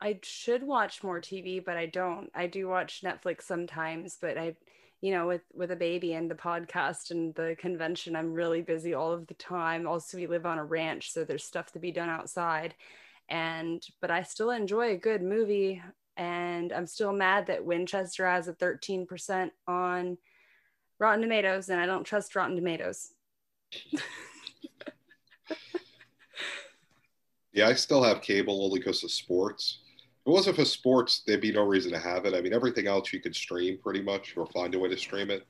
[0.00, 2.28] I should watch more TV, but I don't.
[2.34, 4.56] I do watch Netflix sometimes, but I
[5.02, 8.94] you know, with with a baby and the podcast and the convention, I'm really busy
[8.94, 9.86] all of the time.
[9.86, 12.74] Also, we live on a ranch, so there's stuff to be done outside.
[13.28, 15.82] And but I still enjoy a good movie
[16.16, 20.18] and I'm still mad that Winchester has a 13% on
[20.98, 23.12] Rotten Tomatoes and I don't trust Rotten Tomatoes.
[27.52, 29.81] Yeah, I still have cable only because of sports.
[30.22, 32.34] If it wasn't for sports, there'd be no reason to have it.
[32.34, 35.30] I mean, everything else you could stream pretty much or find a way to stream
[35.30, 35.44] it.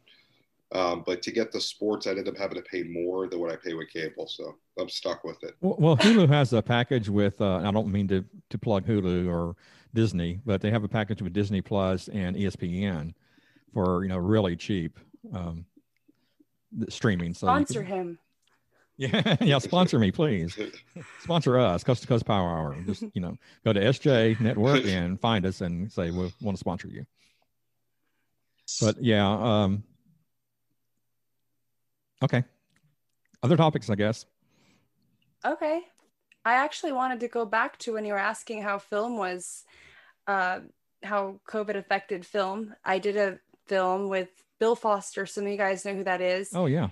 [0.75, 3.53] Um, but to get the sports, I ended up having to pay more than what
[3.53, 4.27] I pay with cable.
[4.27, 5.55] So I'm stuck with it.
[5.61, 7.39] Well, well Hulu has a package with.
[7.39, 9.57] Uh, I don't mean to to plug Hulu or
[9.93, 13.13] Disney, but they have a package with Disney Plus and ESPN
[13.75, 14.99] for you know really cheap
[15.35, 15.67] um,
[16.89, 17.35] streaming.
[17.35, 18.19] So you Sponsor can- him.
[18.97, 19.59] Yeah, yeah.
[19.59, 20.59] Sponsor me, please.
[21.21, 22.77] Sponsor us, Coast to Coast Power Hour.
[22.87, 26.61] Just you know, go to SJ Network and find us and say we want to
[26.61, 27.07] sponsor you.
[28.81, 29.83] But yeah, um,
[32.23, 32.45] okay.
[33.43, 34.27] Other topics, I guess.
[35.45, 35.83] Okay.
[36.45, 39.65] I actually wanted to go back to when you were asking how film was,
[40.27, 40.61] uh,
[41.03, 42.75] how COVID affected film.
[42.85, 44.29] I did a film with
[44.59, 45.27] Bill Foster.
[45.27, 46.51] Some of you guys know who that is.
[46.55, 46.89] Oh yeah.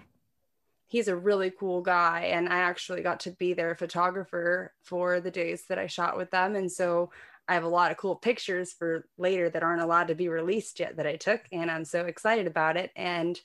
[0.90, 2.31] He's a really cool guy.
[2.33, 6.31] And I actually got to be their photographer for the days that I shot with
[6.31, 6.57] them.
[6.57, 7.11] And so
[7.50, 10.79] I have a lot of cool pictures for later that aren't allowed to be released
[10.79, 12.92] yet that I took, and I'm so excited about it.
[12.94, 13.40] And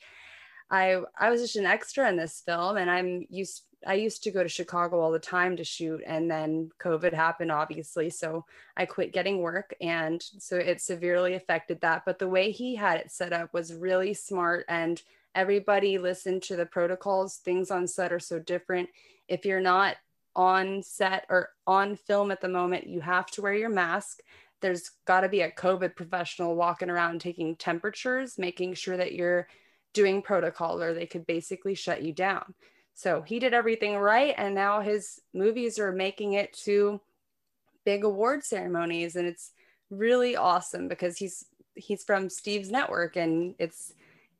[0.70, 3.64] I I was just an extra in this film, and I'm used.
[3.88, 7.52] I used to go to Chicago all the time to shoot, and then COVID happened,
[7.52, 8.12] obviously.
[8.12, 8.46] So
[8.78, 12.04] I quit getting work, and so it severely affected that.
[12.06, 15.02] But the way he had it set up was really smart, and
[15.36, 17.36] everybody listened to the protocols.
[17.38, 18.89] Things on set are so different.
[19.28, 19.98] If you're not
[20.36, 24.21] on set or on film at the moment, you have to wear your mask.
[24.62, 29.48] There's got to be a COVID professional walking around taking temperatures, making sure that you're
[29.93, 32.54] doing protocol, or they could basically shut you down.
[32.93, 34.34] So he did everything right.
[34.38, 37.02] And now his movies are making it to
[37.84, 39.15] big award ceremonies.
[39.15, 39.52] And it's
[39.89, 41.45] really awesome because he's
[41.76, 43.93] he's from Steve's network and it's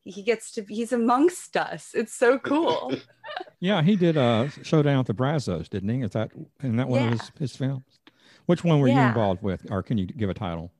[0.06, 1.92] he gets to he's amongst us.
[1.94, 2.94] It's so cool.
[3.60, 6.02] yeah, he did a Showdown at the Brazos, didn't he?
[6.02, 7.08] Is that in that one yeah.
[7.08, 8.00] of his, his films?
[8.46, 9.02] Which one were yeah.
[9.02, 9.70] you involved with?
[9.72, 10.72] Or can you give a title?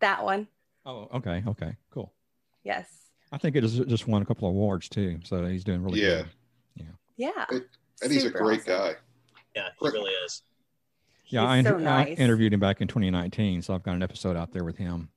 [0.00, 0.48] That one.
[0.84, 2.12] Oh, okay, okay, cool.
[2.64, 2.88] Yes.
[3.30, 5.20] I think it just won a couple of awards too.
[5.24, 6.22] So he's doing really yeah.
[6.22, 6.26] good.
[6.76, 6.84] Yeah.
[7.16, 7.56] Yeah.
[7.56, 7.68] It,
[8.02, 8.72] and he's a great awesome.
[8.72, 8.94] guy.
[9.54, 10.42] Yeah, he really is.
[11.26, 12.08] Yeah, I, so nice.
[12.08, 15.08] I, interviewed him back in 2019, so I've got an episode out there with him.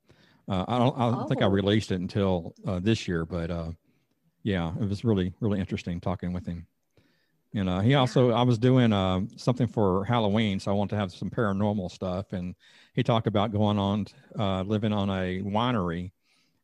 [0.48, 1.26] Uh, I don't, I don't oh.
[1.26, 1.50] think I oh.
[1.50, 3.72] released it until uh, this year, but uh,
[4.42, 6.66] yeah, it was really, really interesting talking with him.
[7.54, 10.96] And uh, he also, I was doing uh, something for Halloween, so I wanted to
[10.96, 12.32] have some paranormal stuff.
[12.32, 12.54] And
[12.94, 14.06] he talked about going on,
[14.38, 16.12] uh, living on a winery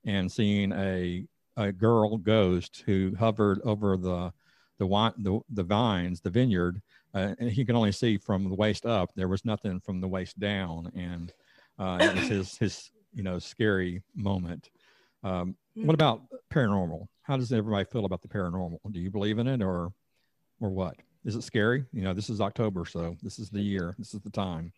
[0.05, 4.33] and seeing a, a girl ghost who hovered over the
[4.79, 6.83] the wine the, the vines the vineyard
[7.15, 10.09] uh, and he could only see from the waist up there was nothing from the
[10.09, 11.33] waist down and
[11.79, 14.71] uh, it was his his you know scary moment.
[15.23, 15.87] Um, mm-hmm.
[15.87, 16.23] What about
[16.53, 17.07] paranormal?
[17.23, 18.79] How does everybody feel about the paranormal?
[18.91, 19.93] Do you believe in it or
[20.61, 20.97] or what?
[21.25, 21.85] Is it scary?
[21.93, 23.95] You know, this is October, so this is the year.
[23.99, 24.73] This is the time.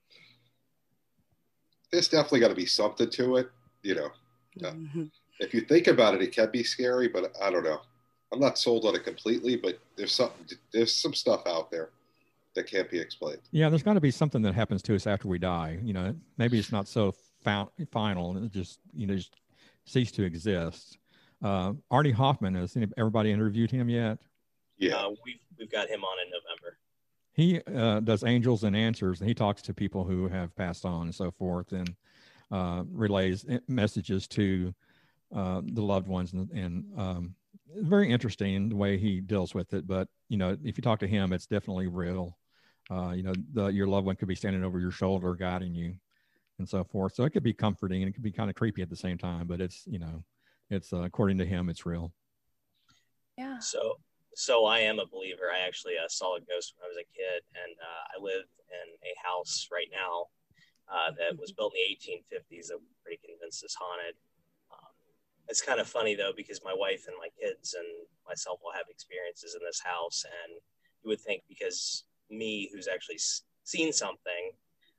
[1.91, 3.51] There's definitely got to be something to it.
[3.83, 4.11] You know,
[4.61, 5.05] mm-hmm.
[5.41, 7.81] if you think about it, it can be scary, but I don't know.
[8.33, 10.31] I'm not sold on it completely, but there's some
[10.73, 11.91] there's some stuff out there
[12.55, 13.41] that can't be explained.
[13.53, 15.79] Yeah, there's got to be something that happens to us after we die.
[15.83, 17.15] You know, maybe it's not so
[17.47, 19.37] found, final and it just you know just
[19.85, 20.99] ceased to exist.
[21.43, 24.19] Uh, Artie Hoffman has everybody interviewed him yet?
[24.79, 26.79] Yeah, uh, we've we've got him on in November.
[27.33, 31.03] He uh, does angels and answers, and he talks to people who have passed on
[31.03, 31.95] and so forth, and
[32.51, 34.75] uh, relays messages to
[35.35, 37.35] uh, the loved ones, and, and um,
[37.77, 39.87] very interesting the way he deals with it.
[39.87, 42.37] But you know, if you talk to him, it's definitely real.
[42.91, 45.95] Uh, you know, the, your loved one could be standing over your shoulder, guiding you,
[46.59, 47.15] and so forth.
[47.15, 49.19] So it could be comforting and it could be kind of creepy at the same
[49.19, 50.25] time, but it's, you know,
[50.71, 52.13] it's uh, according to him, it's real.
[53.37, 53.59] Yeah.
[53.59, 53.99] So,
[54.35, 55.53] so I am a believer.
[55.53, 58.45] I actually uh, saw a ghost when I was a kid, and uh, I live
[58.69, 60.27] in a house right now
[60.89, 62.73] uh, that was built in the 1850s.
[62.73, 64.17] I'm pretty convinced is haunted.
[64.73, 64.93] Um,
[65.49, 67.87] it's kind of funny though because my wife and my kids and
[68.27, 70.61] myself will have experiences in this house, and
[71.03, 73.21] you would think because me, who's actually
[73.65, 74.53] seen something,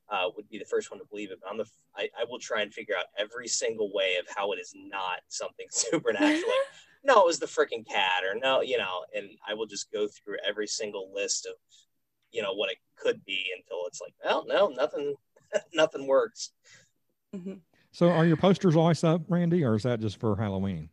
[0.09, 1.39] uh, would be the first one to believe it.
[1.41, 1.65] But I'm the
[1.95, 5.19] I, I will try and figure out every single way of how it is not
[5.27, 6.35] something supernatural.
[6.35, 6.67] like,
[7.03, 10.07] no, it was the freaking cat, or no, you know, and I will just go
[10.07, 11.53] through every single list of,
[12.31, 15.15] you know, what it could be until it's like, well, no, nothing,
[15.73, 16.51] nothing works.
[17.35, 17.55] Mm-hmm.
[17.91, 20.89] So, are your posters always up, Randy, or is that just for Halloween?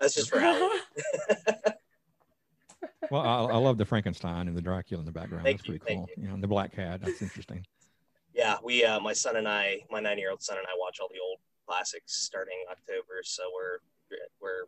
[0.00, 0.80] That's just for Halloween.
[3.10, 5.44] well, I, I, love the Frankenstein and the Dracula in the background.
[5.44, 6.08] Thank that's you, pretty cool.
[6.16, 6.24] You.
[6.24, 7.00] you know, the black cat.
[7.00, 7.64] That's interesting
[8.38, 11.18] yeah, we, uh, my son and I, my nine-year-old son and I watch all the
[11.18, 13.78] old classics starting October, so we're
[14.40, 14.66] we're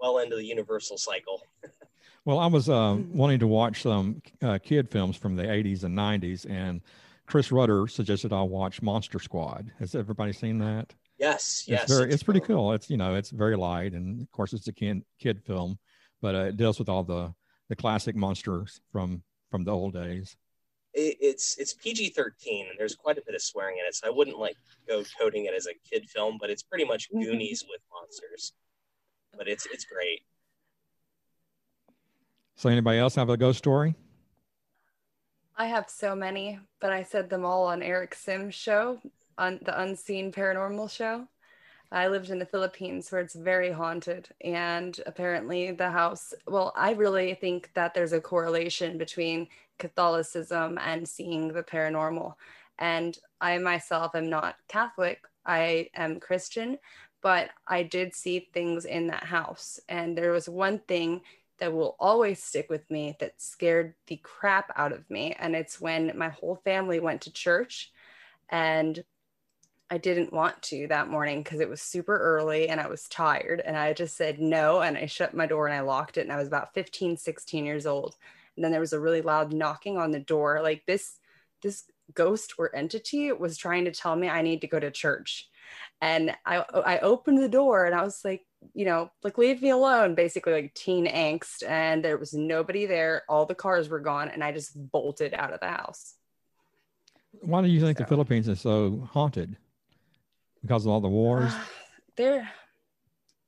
[0.00, 1.40] well into the Universal cycle.
[2.24, 5.96] well, I was uh, wanting to watch some uh, kid films from the '80s and
[5.96, 6.80] '90s, and
[7.26, 9.70] Chris Rudder suggested I watch Monster Squad.
[9.78, 10.92] Has everybody seen that?
[11.16, 11.84] Yes, yes.
[11.84, 12.72] It's, very, it's, it's pretty cool.
[12.72, 15.78] It's you know it's very light, and of course it's a kid kid film,
[16.20, 17.32] but uh, it deals with all the
[17.68, 20.36] the classic monsters from from the old days
[20.94, 23.94] it, it's it's PG thirteen, and there's quite a bit of swearing in it.
[23.94, 24.56] So I wouldn't like
[24.88, 27.22] go coding it as a kid film, but it's pretty much mm-hmm.
[27.22, 28.52] Goonies with monsters.
[29.36, 30.22] But it's it's great.
[32.56, 33.94] So anybody else have a ghost story?
[35.56, 38.98] I have so many, but I said them all on Eric Sim's show,
[39.36, 41.28] on the Unseen Paranormal show.
[41.92, 44.28] I lived in the Philippines where it's very haunted.
[44.42, 51.06] And apparently, the house, well, I really think that there's a correlation between Catholicism and
[51.06, 52.34] seeing the paranormal.
[52.78, 56.78] And I myself am not Catholic, I am Christian,
[57.20, 59.78] but I did see things in that house.
[59.88, 61.20] And there was one thing
[61.58, 65.36] that will always stick with me that scared the crap out of me.
[65.38, 67.92] And it's when my whole family went to church
[68.48, 69.04] and
[69.92, 73.60] I didn't want to that morning because it was super early and I was tired.
[73.60, 74.80] And I just said no.
[74.80, 76.22] And I shut my door and I locked it.
[76.22, 78.16] And I was about 15, 16 years old.
[78.56, 80.62] And then there was a really loud knocking on the door.
[80.62, 81.18] Like this,
[81.62, 81.84] this
[82.14, 85.50] ghost or entity was trying to tell me I need to go to church.
[86.00, 89.68] And I, I opened the door and I was like, you know, like leave me
[89.68, 91.68] alone, basically like teen angst.
[91.68, 93.24] And there was nobody there.
[93.28, 94.30] All the cars were gone.
[94.30, 96.14] And I just bolted out of the house.
[97.42, 99.58] Why do you think So- the Philippines is so haunted?
[100.62, 101.52] Because of all the wars?
[101.52, 101.64] Uh,
[102.16, 102.50] there,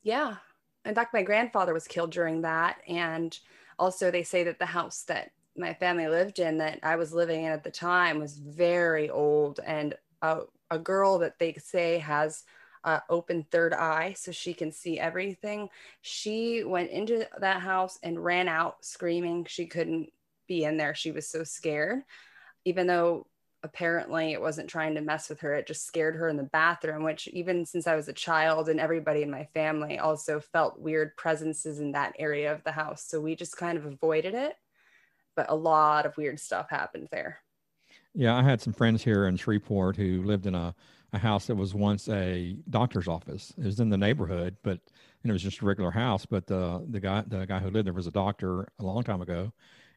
[0.03, 0.37] yeah.
[0.85, 3.39] In fact, my grandfather was killed during that, and
[3.79, 7.45] also they say that the house that my family lived in, that I was living
[7.45, 10.41] in at the time, was very old, and a,
[10.71, 12.45] a girl that they say has
[12.85, 15.69] uh, open third eye, so she can see everything.
[16.03, 19.47] She went into that house and ran out screaming.
[19.47, 20.11] She couldn't
[20.47, 20.95] be in there.
[20.95, 22.03] She was so scared,
[22.65, 23.27] even though
[23.65, 27.03] apparently it wasn't trying to mess with her it just scared her in the bathroom
[27.03, 31.17] which even since i was a child and everybody in my family also felt weird
[31.17, 34.57] presences in that area of the house so we just kind of avoided it
[35.35, 37.41] but a lot of weird stuff happened there
[38.15, 40.75] Yeah, I had some friends here in Shreveport who lived in a,
[41.13, 43.53] a house that was once a doctor's office.
[43.59, 44.81] It was in the neighborhood, but
[45.25, 46.27] it was just a regular house.
[46.27, 49.23] But the the guy the guy who lived there was a doctor a long time
[49.23, 49.53] ago,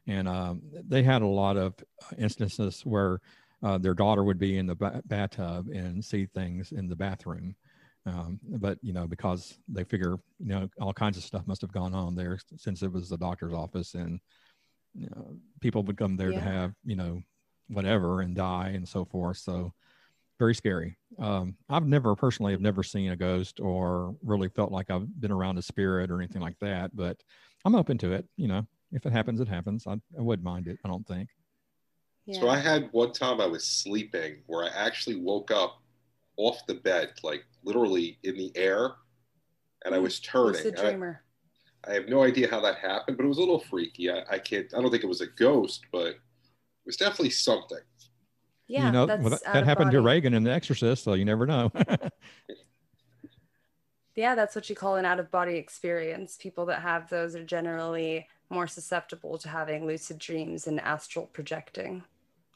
[0.06, 1.74] and um, they had a lot of
[2.18, 3.20] instances where
[3.62, 7.54] uh, their daughter would be in the ba- bathtub and see things in the bathroom.
[8.06, 11.72] Um, but you know, because they figure you know all kinds of stuff must have
[11.72, 14.20] gone on there since it was the doctor's office, and
[14.94, 17.22] you know, people would come there to have you know
[17.68, 19.38] whatever and die and so forth.
[19.38, 19.72] So
[20.38, 20.96] very scary.
[21.18, 25.32] Um, I've never personally have never seen a ghost or really felt like I've been
[25.32, 27.16] around a spirit or anything like that, but
[27.64, 28.26] I'm open to it.
[28.36, 29.86] You know, if it happens, it happens.
[29.86, 30.78] I, I wouldn't mind it.
[30.84, 31.28] I don't think.
[32.28, 35.80] Yeah So I had one time I was sleeping where I actually woke up
[36.36, 38.92] off the bed, like literally in the air,
[39.86, 40.02] and I mm.
[40.02, 40.52] was turning.
[40.52, 41.22] lucid And I- dreamer
[41.86, 44.10] I have no idea how that happened, but it was a little freaky.
[44.10, 44.66] I, I can't.
[44.76, 46.18] I don't think it was a ghost, but it
[46.84, 47.78] was definitely something.
[48.66, 50.02] yeah you know, that's well, that, that of happened to.
[50.02, 51.72] Regan in The Exorcist, so you never know.
[54.16, 57.44] yeah that's what you call an out of body experience people that have those are
[57.44, 62.02] generally more susceptible to having lucid dreams and astral projecting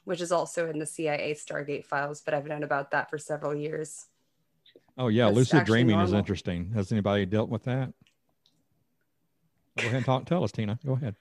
[0.05, 3.53] which is also in the cia stargate files but i've known about that for several
[3.55, 4.05] years
[4.97, 6.71] oh yeah, That's lucid actually dreaming is interesting.
[6.75, 7.93] Has anybody dealt with that?
[9.77, 10.25] Go ahead and talk.
[10.25, 10.77] Tell us, Tina.
[10.85, 11.15] Go ahead.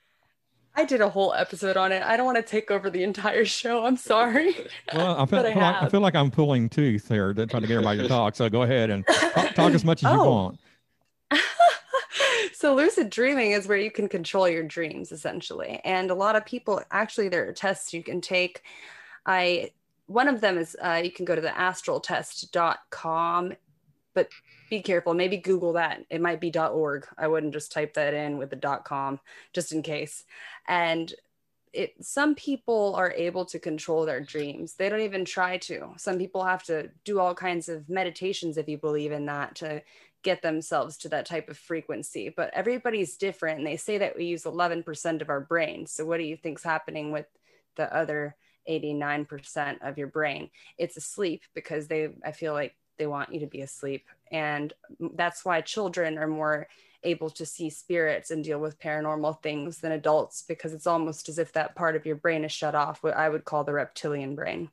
[0.74, 3.44] i did a whole episode on it i don't want to take over the entire
[3.44, 4.54] show i'm sorry
[4.94, 7.46] Well, I feel, But I feel like, I feel like I'm pulling teeth here to
[7.46, 8.34] try to get everybody to talk.
[8.36, 10.30] So go ahead and talk, talk as much as you Oh.
[10.30, 10.60] want.
[12.62, 15.80] so lucid dreaming is where you can control your dreams essentially.
[15.84, 18.62] And a lot of people actually there are tests you can take.
[19.26, 19.72] I
[20.06, 23.54] one of them is uh, you can go to the astraltest.com
[24.14, 24.28] but
[24.70, 25.12] be careful.
[25.12, 26.04] Maybe google that.
[26.08, 26.52] It might be.
[26.56, 29.18] org i wouldn't just type that in with the com
[29.52, 30.22] just in case.
[30.68, 31.12] And
[31.72, 34.74] it some people are able to control their dreams.
[34.74, 35.94] They don't even try to.
[35.96, 39.82] Some people have to do all kinds of meditations if you believe in that to
[40.22, 44.24] get themselves to that type of frequency but everybody's different and they say that we
[44.24, 45.86] use 11% of our brain.
[45.86, 47.26] So what do you think's happening with
[47.76, 48.36] the other
[48.68, 50.50] 89% of your brain?
[50.78, 54.04] It's asleep because they i feel like they want you to be asleep.
[54.30, 54.72] And
[55.14, 56.68] that's why children are more
[57.04, 61.38] able to see spirits and deal with paranormal things than adults because it's almost as
[61.38, 64.36] if that part of your brain is shut off what i would call the reptilian
[64.36, 64.70] brain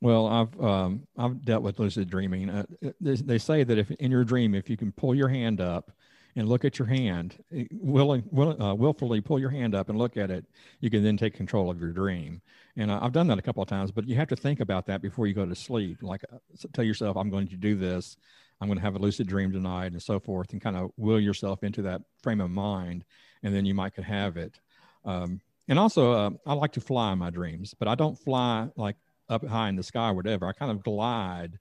[0.00, 2.50] Well, I've um, I've dealt with lucid dreaming.
[2.50, 2.64] Uh,
[3.00, 5.92] they, they say that if in your dream, if you can pull your hand up
[6.36, 9.98] and look at your hand, eh, willing, will, uh, willfully pull your hand up and
[9.98, 10.44] look at it,
[10.80, 12.42] you can then take control of your dream.
[12.76, 15.00] And I've done that a couple of times, but you have to think about that
[15.00, 16.02] before you go to sleep.
[16.02, 16.36] Like uh,
[16.74, 18.18] tell yourself, I'm going to do this.
[18.60, 21.20] I'm going to have a lucid dream tonight, and so forth, and kind of will
[21.20, 23.04] yourself into that frame of mind,
[23.42, 24.58] and then you might could have it.
[25.04, 28.68] Um, and also, uh, I like to fly in my dreams, but I don't fly
[28.76, 28.96] like
[29.28, 30.46] up high in the sky or whatever.
[30.46, 31.58] I kind of glide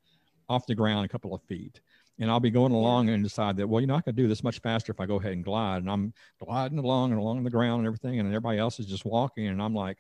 [0.49, 1.79] off the ground a couple of feet.
[2.17, 4.43] And I'll be going along and decide that, well, you know, I could do this
[4.43, 5.79] much faster if I go ahead and glide.
[5.79, 8.19] And I'm gliding along and along the ground and everything.
[8.19, 9.47] And everybody else is just walking.
[9.47, 9.97] And I'm like,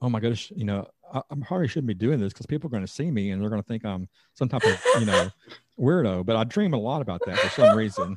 [0.00, 2.70] oh my goodness, you know, I, I probably shouldn't be doing this because people are
[2.70, 5.30] going to see me and they're going to think I'm some type of, you know,
[5.78, 6.24] weirdo.
[6.24, 8.16] But I dream a lot about that for some reason.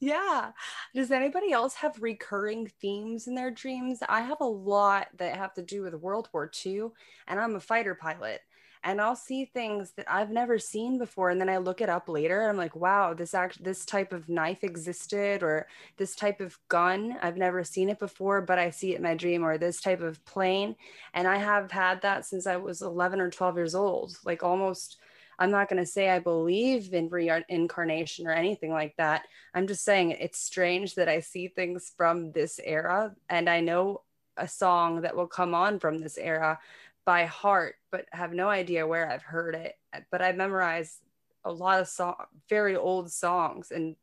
[0.00, 0.52] Yeah.
[0.94, 3.98] Does anybody else have recurring themes in their dreams?
[4.08, 6.92] I have a lot that have to do with World War II,
[7.26, 8.42] and I'm a fighter pilot.
[8.84, 12.08] and I'll see things that I've never seen before and then I look it up
[12.08, 16.56] later I'm like wow this act this type of knife existed or this type of
[16.68, 19.80] gun I've never seen it before but I see it in my dream or this
[19.80, 20.76] type of plane
[21.12, 24.98] and I have had that since I was 11 or 12 years old like almost
[25.38, 29.22] I'm not going to say I believe in reincarnation or anything like that.
[29.54, 34.02] I'm just saying it's strange that I see things from this era and I know
[34.36, 36.58] a song that will come on from this era
[37.04, 39.76] by heart, but have no idea where I've heard it.
[40.10, 40.98] But I memorize
[41.44, 42.16] a lot of song,
[42.48, 43.96] very old songs, and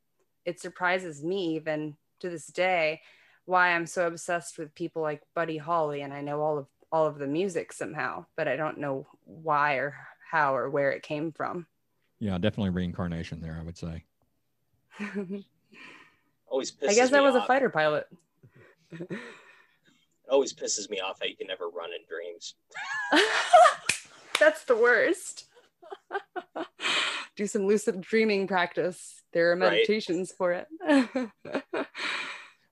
[0.46, 3.02] it surprises me even to this day
[3.46, 7.06] why I'm so obsessed with people like Buddy Holly, and I know all of all
[7.06, 9.96] of the music somehow, but I don't know why or
[10.36, 11.66] how or where it came from.
[12.20, 13.58] Yeah, definitely reincarnation there.
[13.60, 14.04] I would say.
[16.48, 17.44] always I guess I was off.
[17.44, 18.08] a fighter pilot.
[18.92, 22.56] It always pisses me off how you can never run in dreams.
[24.40, 25.46] That's the worst.
[27.36, 29.24] Do some lucid dreaming practice.
[29.34, 30.66] There are meditations right.
[30.78, 31.30] for it.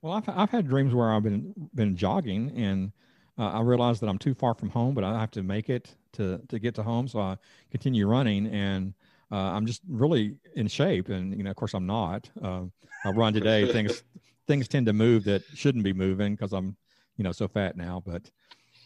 [0.01, 2.91] well, I've, I've had dreams where I've been been jogging and
[3.38, 5.95] uh, I realize that I'm too far from home, but I have to make it
[6.14, 7.07] to to get to home.
[7.07, 7.38] So I
[7.72, 8.93] continue running and
[9.32, 11.09] uh, I'm just really in shape.
[11.09, 12.30] And you know, of course, I'm not.
[12.41, 12.64] Uh,
[13.05, 13.72] I run today.
[13.74, 14.03] things
[14.47, 16.76] things tend to move that shouldn't be moving because I'm
[17.18, 18.30] you know so fat now but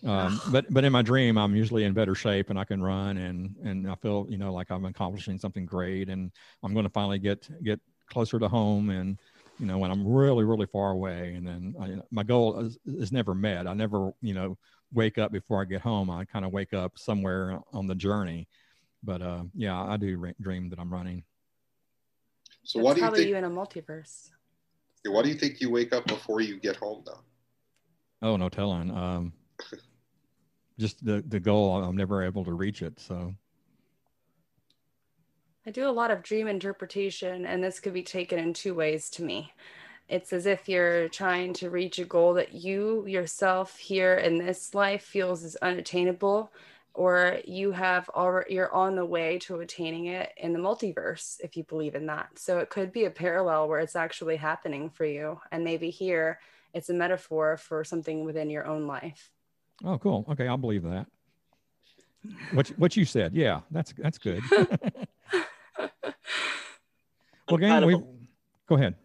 [0.05, 3.17] um, but but in my dream i'm usually in better shape and i can run
[3.17, 6.31] and and i feel you know like i'm accomplishing something great and
[6.63, 9.17] i'm going to finally get get closer to home and
[9.59, 13.11] you know when i'm really really far away and then I, my goal is, is
[13.11, 14.57] never met i never you know
[14.93, 18.47] wake up before i get home i kind of wake up somewhere on the journey
[19.03, 21.23] but uh yeah i do re- dream that i'm running
[22.63, 24.29] so That's what do you think you in a multiverse
[25.05, 27.19] what do you think you wake up before you get home though
[28.21, 28.89] Oh, no telling.
[28.91, 29.33] Um,
[30.79, 32.99] just the the goal, I'm never able to reach it.
[32.99, 33.33] So
[35.65, 39.09] I do a lot of dream interpretation, and this could be taken in two ways
[39.11, 39.53] to me.
[40.09, 44.73] It's as if you're trying to reach a goal that you yourself here in this
[44.73, 46.51] life feels is unattainable,
[46.93, 51.57] or you have already you're on the way to attaining it in the multiverse, if
[51.57, 52.39] you believe in that.
[52.39, 56.39] So it could be a parallel where it's actually happening for you, and maybe here
[56.73, 59.31] it's a metaphor for something within your own life.
[59.83, 60.25] Oh, cool.
[60.29, 61.07] Okay, I'll believe that.
[62.51, 64.41] What what you said, yeah, that's that's good.
[67.47, 68.01] well, again, we
[68.67, 68.95] go ahead.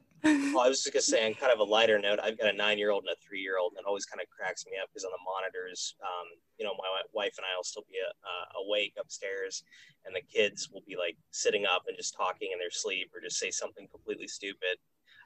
[0.62, 3.02] I was just gonna say, on kind of a lighter note, I've got a nine-year-old
[3.04, 5.96] and a three-year-old, and it always kind of cracks me up because on the monitors,
[6.02, 9.64] um, you know, my wife and I will still be uh, awake upstairs,
[10.06, 13.20] and the kids will be like sitting up and just talking in their sleep or
[13.20, 14.78] just say something completely stupid.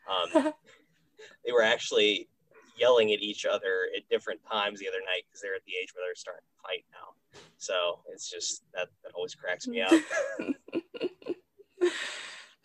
[0.09, 0.31] Um,
[1.45, 2.29] they were actually
[2.77, 5.95] yelling at each other at different times the other night because they're at the age
[5.95, 7.15] where they're starting to fight now.
[7.59, 9.93] So it's just that that always cracks me up.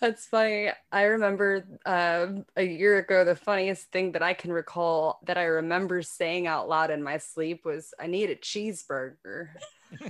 [0.02, 0.72] That's funny.
[0.91, 2.28] I remember uh,
[2.58, 6.68] a year ago, the funniest thing that I can recall that I remember saying out
[6.68, 9.49] loud in my sleep was, I need a cheeseburger.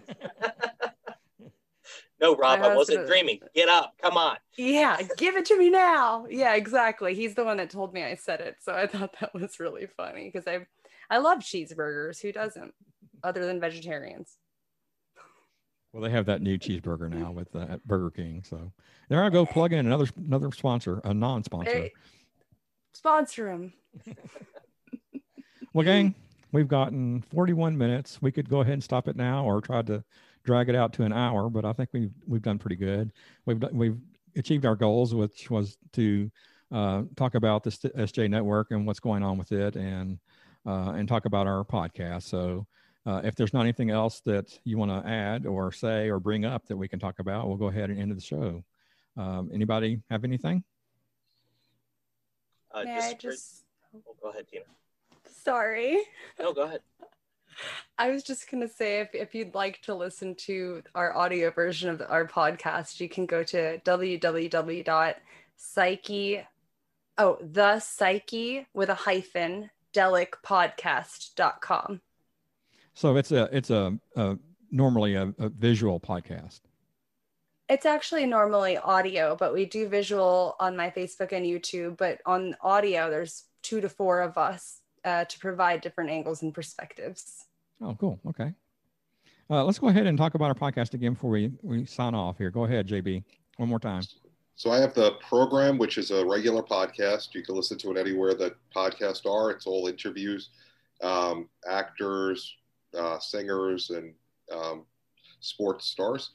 [2.22, 3.40] No, Rob, I wasn't dreaming.
[3.56, 3.96] Get up.
[4.00, 4.38] Come on.
[4.56, 6.28] Yeah, give it to me now.
[6.30, 7.16] Yeah, exactly.
[7.16, 8.58] He's the one that told me I said it.
[8.62, 10.68] So I thought that was really funny because I
[11.10, 12.22] I love cheeseburgers.
[12.22, 12.76] Who doesn't?
[13.24, 14.38] Other than vegetarians.
[15.94, 18.44] Well, they have that new cheeseburger now with uh, Burger King.
[18.48, 18.72] So
[19.10, 21.70] there I go, plug in another another sponsor, a non-sponsor.
[21.70, 21.92] Hey,
[22.94, 23.74] sponsor them.
[25.74, 26.16] well, gang,
[26.54, 28.22] we've gotten 41 minutes.
[28.22, 30.02] We could go ahead and stop it now, or try to
[30.44, 33.12] drag it out to an hour, but I think we've we've done pretty good.
[33.46, 33.98] We've we've
[34.38, 36.32] achieved our goals, which was to
[36.72, 40.20] uh, talk about the SJ network and what's going on with it, and
[40.66, 42.24] uh, and talk about our podcast.
[42.24, 42.66] So.
[43.06, 46.46] Uh, if there's not anything else that you want to add or say or bring
[46.46, 48.64] up that we can talk about, we'll go ahead and end the show.
[49.18, 50.64] Um, anybody have anything?
[52.74, 53.64] Uh, May just, I just...
[53.96, 54.64] Oh, go ahead, Tina.
[55.44, 56.00] Sorry.
[56.40, 56.82] No, go ahead.
[57.98, 61.52] I was just going to say if, if you'd like to listen to our audio
[61.52, 65.18] version of our podcast, you can go to www.psyche,
[67.18, 72.02] oh, the psyche with a hyphen, delicpodcast.com.
[72.94, 74.38] So it's a, it's a, a
[74.72, 76.62] normally a, a visual podcast.
[77.70, 81.98] It's actually normally audio, but we do visual on my Facebook and YouTube.
[81.98, 86.54] But on audio, there's two to four of us uh, to provide different angles and
[86.54, 87.46] perspectives.
[87.82, 88.20] Oh, cool.
[88.28, 88.54] Okay.
[89.50, 92.38] Uh, let's go ahead and talk about our podcast again before we, we sign off
[92.38, 92.50] here.
[92.50, 93.24] Go ahead, JB,
[93.58, 94.04] one more time.
[94.56, 97.34] So I have the program, which is a regular podcast.
[97.34, 99.50] You can listen to it anywhere that podcasts are.
[99.50, 100.50] It's all interviews,
[101.02, 102.56] um, actors,
[102.98, 104.14] uh, singers, and
[104.52, 104.86] um,
[105.40, 106.32] sports stars.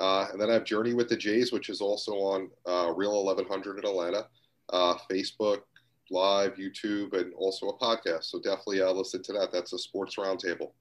[0.00, 3.24] Uh, and then I have Journey with the Jays, which is also on uh, Real
[3.24, 4.26] 1100 in Atlanta,
[4.72, 5.62] uh, Facebook
[6.10, 8.24] Live, YouTube, and also a podcast.
[8.24, 9.50] So definitely uh, listen to that.
[9.52, 10.72] That's a sports roundtable.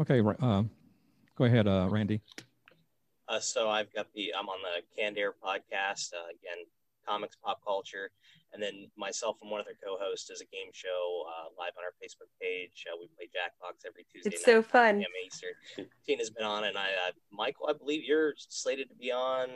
[0.00, 0.62] Okay, uh,
[1.36, 2.20] go ahead, uh, Randy.
[3.28, 6.64] Uh, so I've got the I'm on the Canned Air podcast uh, again,
[7.06, 8.10] comics, pop culture,
[8.52, 11.94] and then myself and one other co-host does a game show uh, live on our
[12.02, 12.84] Facebook page.
[12.86, 14.30] Uh, we play Jackbox every Tuesday.
[14.30, 14.98] It's so fun.
[14.98, 15.10] p.m.
[15.26, 15.86] Eastern.
[16.06, 19.48] Tina's been on, and I, uh, Michael, I believe you're slated to be on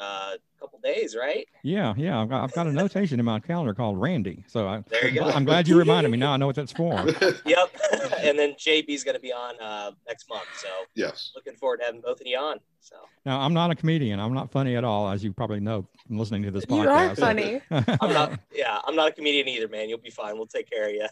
[0.00, 1.46] uh, a couple days, right?
[1.62, 2.20] Yeah, yeah.
[2.20, 4.44] I've got, I've got a notation in my calendar called Randy.
[4.46, 5.26] So I, There you go.
[5.26, 6.18] I'm glad you reminded me.
[6.24, 6.94] Now I know what that's for.
[7.44, 7.76] Yep.
[8.20, 11.32] and then JB's going to be on uh, next month, so yes.
[11.34, 12.58] looking forward to having both of you on.
[12.84, 14.20] So Now I'm not a comedian.
[14.20, 16.82] I'm not funny at all, as you probably know from listening to this podcast.
[16.84, 17.60] You are funny.
[17.70, 18.38] I'm not.
[18.54, 19.88] Yeah, I'm not a comedian either, man.
[19.88, 20.36] You'll be fine.
[20.36, 21.06] We'll take care of you.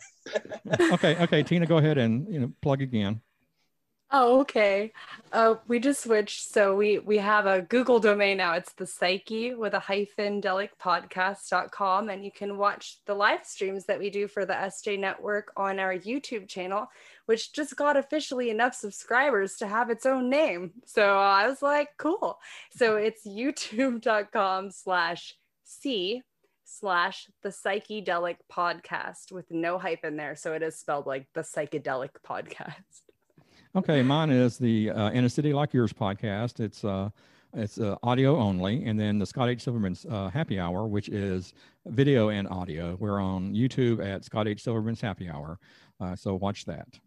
[0.93, 3.23] okay, okay, Tina, go ahead and you know plug again.
[4.14, 4.93] Oh, okay.
[5.33, 6.53] Uh, we just switched.
[6.53, 8.53] So we we have a Google domain now.
[8.53, 12.11] It's the psyche with a hyphen delic podcast.com.
[12.11, 15.79] And you can watch the live streams that we do for the SJ network on
[15.79, 16.89] our YouTube channel,
[17.27, 20.73] which just got officially enough subscribers to have its own name.
[20.87, 22.39] So I was like, cool.
[22.77, 26.23] So it's youtube.com slash C
[26.64, 30.35] slash the psychedelic podcast with no hype in there.
[30.37, 33.03] So it is spelled like the psychedelic podcast.
[33.75, 36.61] Okay, mine is the uh, In a City Like Yours podcast.
[36.61, 37.09] It's uh,
[37.55, 39.62] it's uh, audio only, and then the Scott H.
[39.62, 41.55] Silverman's uh, Happy Hour, which is
[41.87, 42.97] video and audio.
[42.99, 44.62] We're on YouTube at Scott H.
[44.62, 45.59] Silverman's Happy Hour,
[46.01, 46.99] uh, so watch that.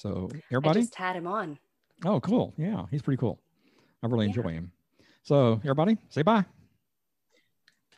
[0.00, 1.58] So I everybody, just had him on.
[2.06, 3.38] oh, cool, yeah, he's pretty cool.
[4.02, 4.34] I really Yeah.
[4.34, 4.72] enjoy him.
[5.24, 6.46] So everybody, say bye.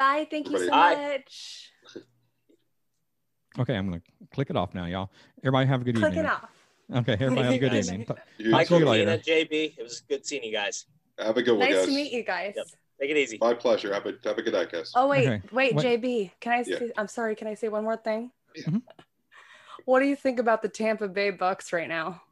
[0.01, 0.27] Bye.
[0.29, 0.95] Thank you so Bye.
[1.25, 1.71] much.
[3.61, 4.03] Okay, I'm gonna
[4.35, 5.11] click it off now, y'all.
[5.45, 6.25] Everybody have a good Click evening.
[6.25, 6.51] it off.
[6.93, 8.07] Okay, everybody have a good evening.
[8.39, 9.17] You Michael, you later.
[9.19, 10.87] Tina, JB, it was good seeing you guys.
[11.21, 11.87] Have a good one, Nice guys.
[11.87, 12.55] to meet you guys.
[12.57, 12.67] Yep.
[13.01, 13.39] Take it easy.
[13.41, 13.95] My pleasure.
[13.95, 14.91] Have a have a good night, guys.
[14.97, 15.43] Oh wait, Okay.
[15.53, 16.33] wait, What- JB.
[16.41, 16.79] Can I Yeah.
[16.81, 18.33] say I'm sorry, can I say one more thing?
[18.57, 18.63] Yeah.
[18.65, 18.83] Mhm.
[19.85, 22.23] What do you think about the Tampa Bay Bucks right now?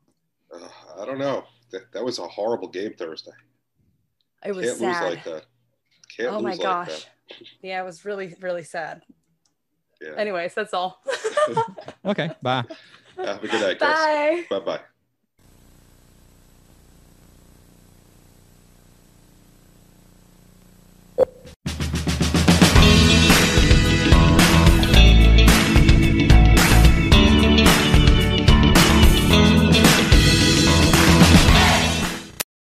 [0.53, 1.45] Uh, I don't know.
[1.73, 3.33] That, that was a horrible game Thursday.
[4.45, 5.05] It was Can't sad.
[5.05, 5.45] lose like that.
[6.17, 6.89] Can't oh lose my like gosh.
[6.89, 7.07] that.
[7.63, 9.03] Yeah, it was really, really sad.
[10.01, 10.15] Yeah.
[10.17, 11.03] Anyways, that's all.
[12.05, 12.65] Okay, bye.
[13.17, 14.45] Have a good night, guys.
[14.49, 14.59] Bye.
[14.59, 14.81] Bye bye.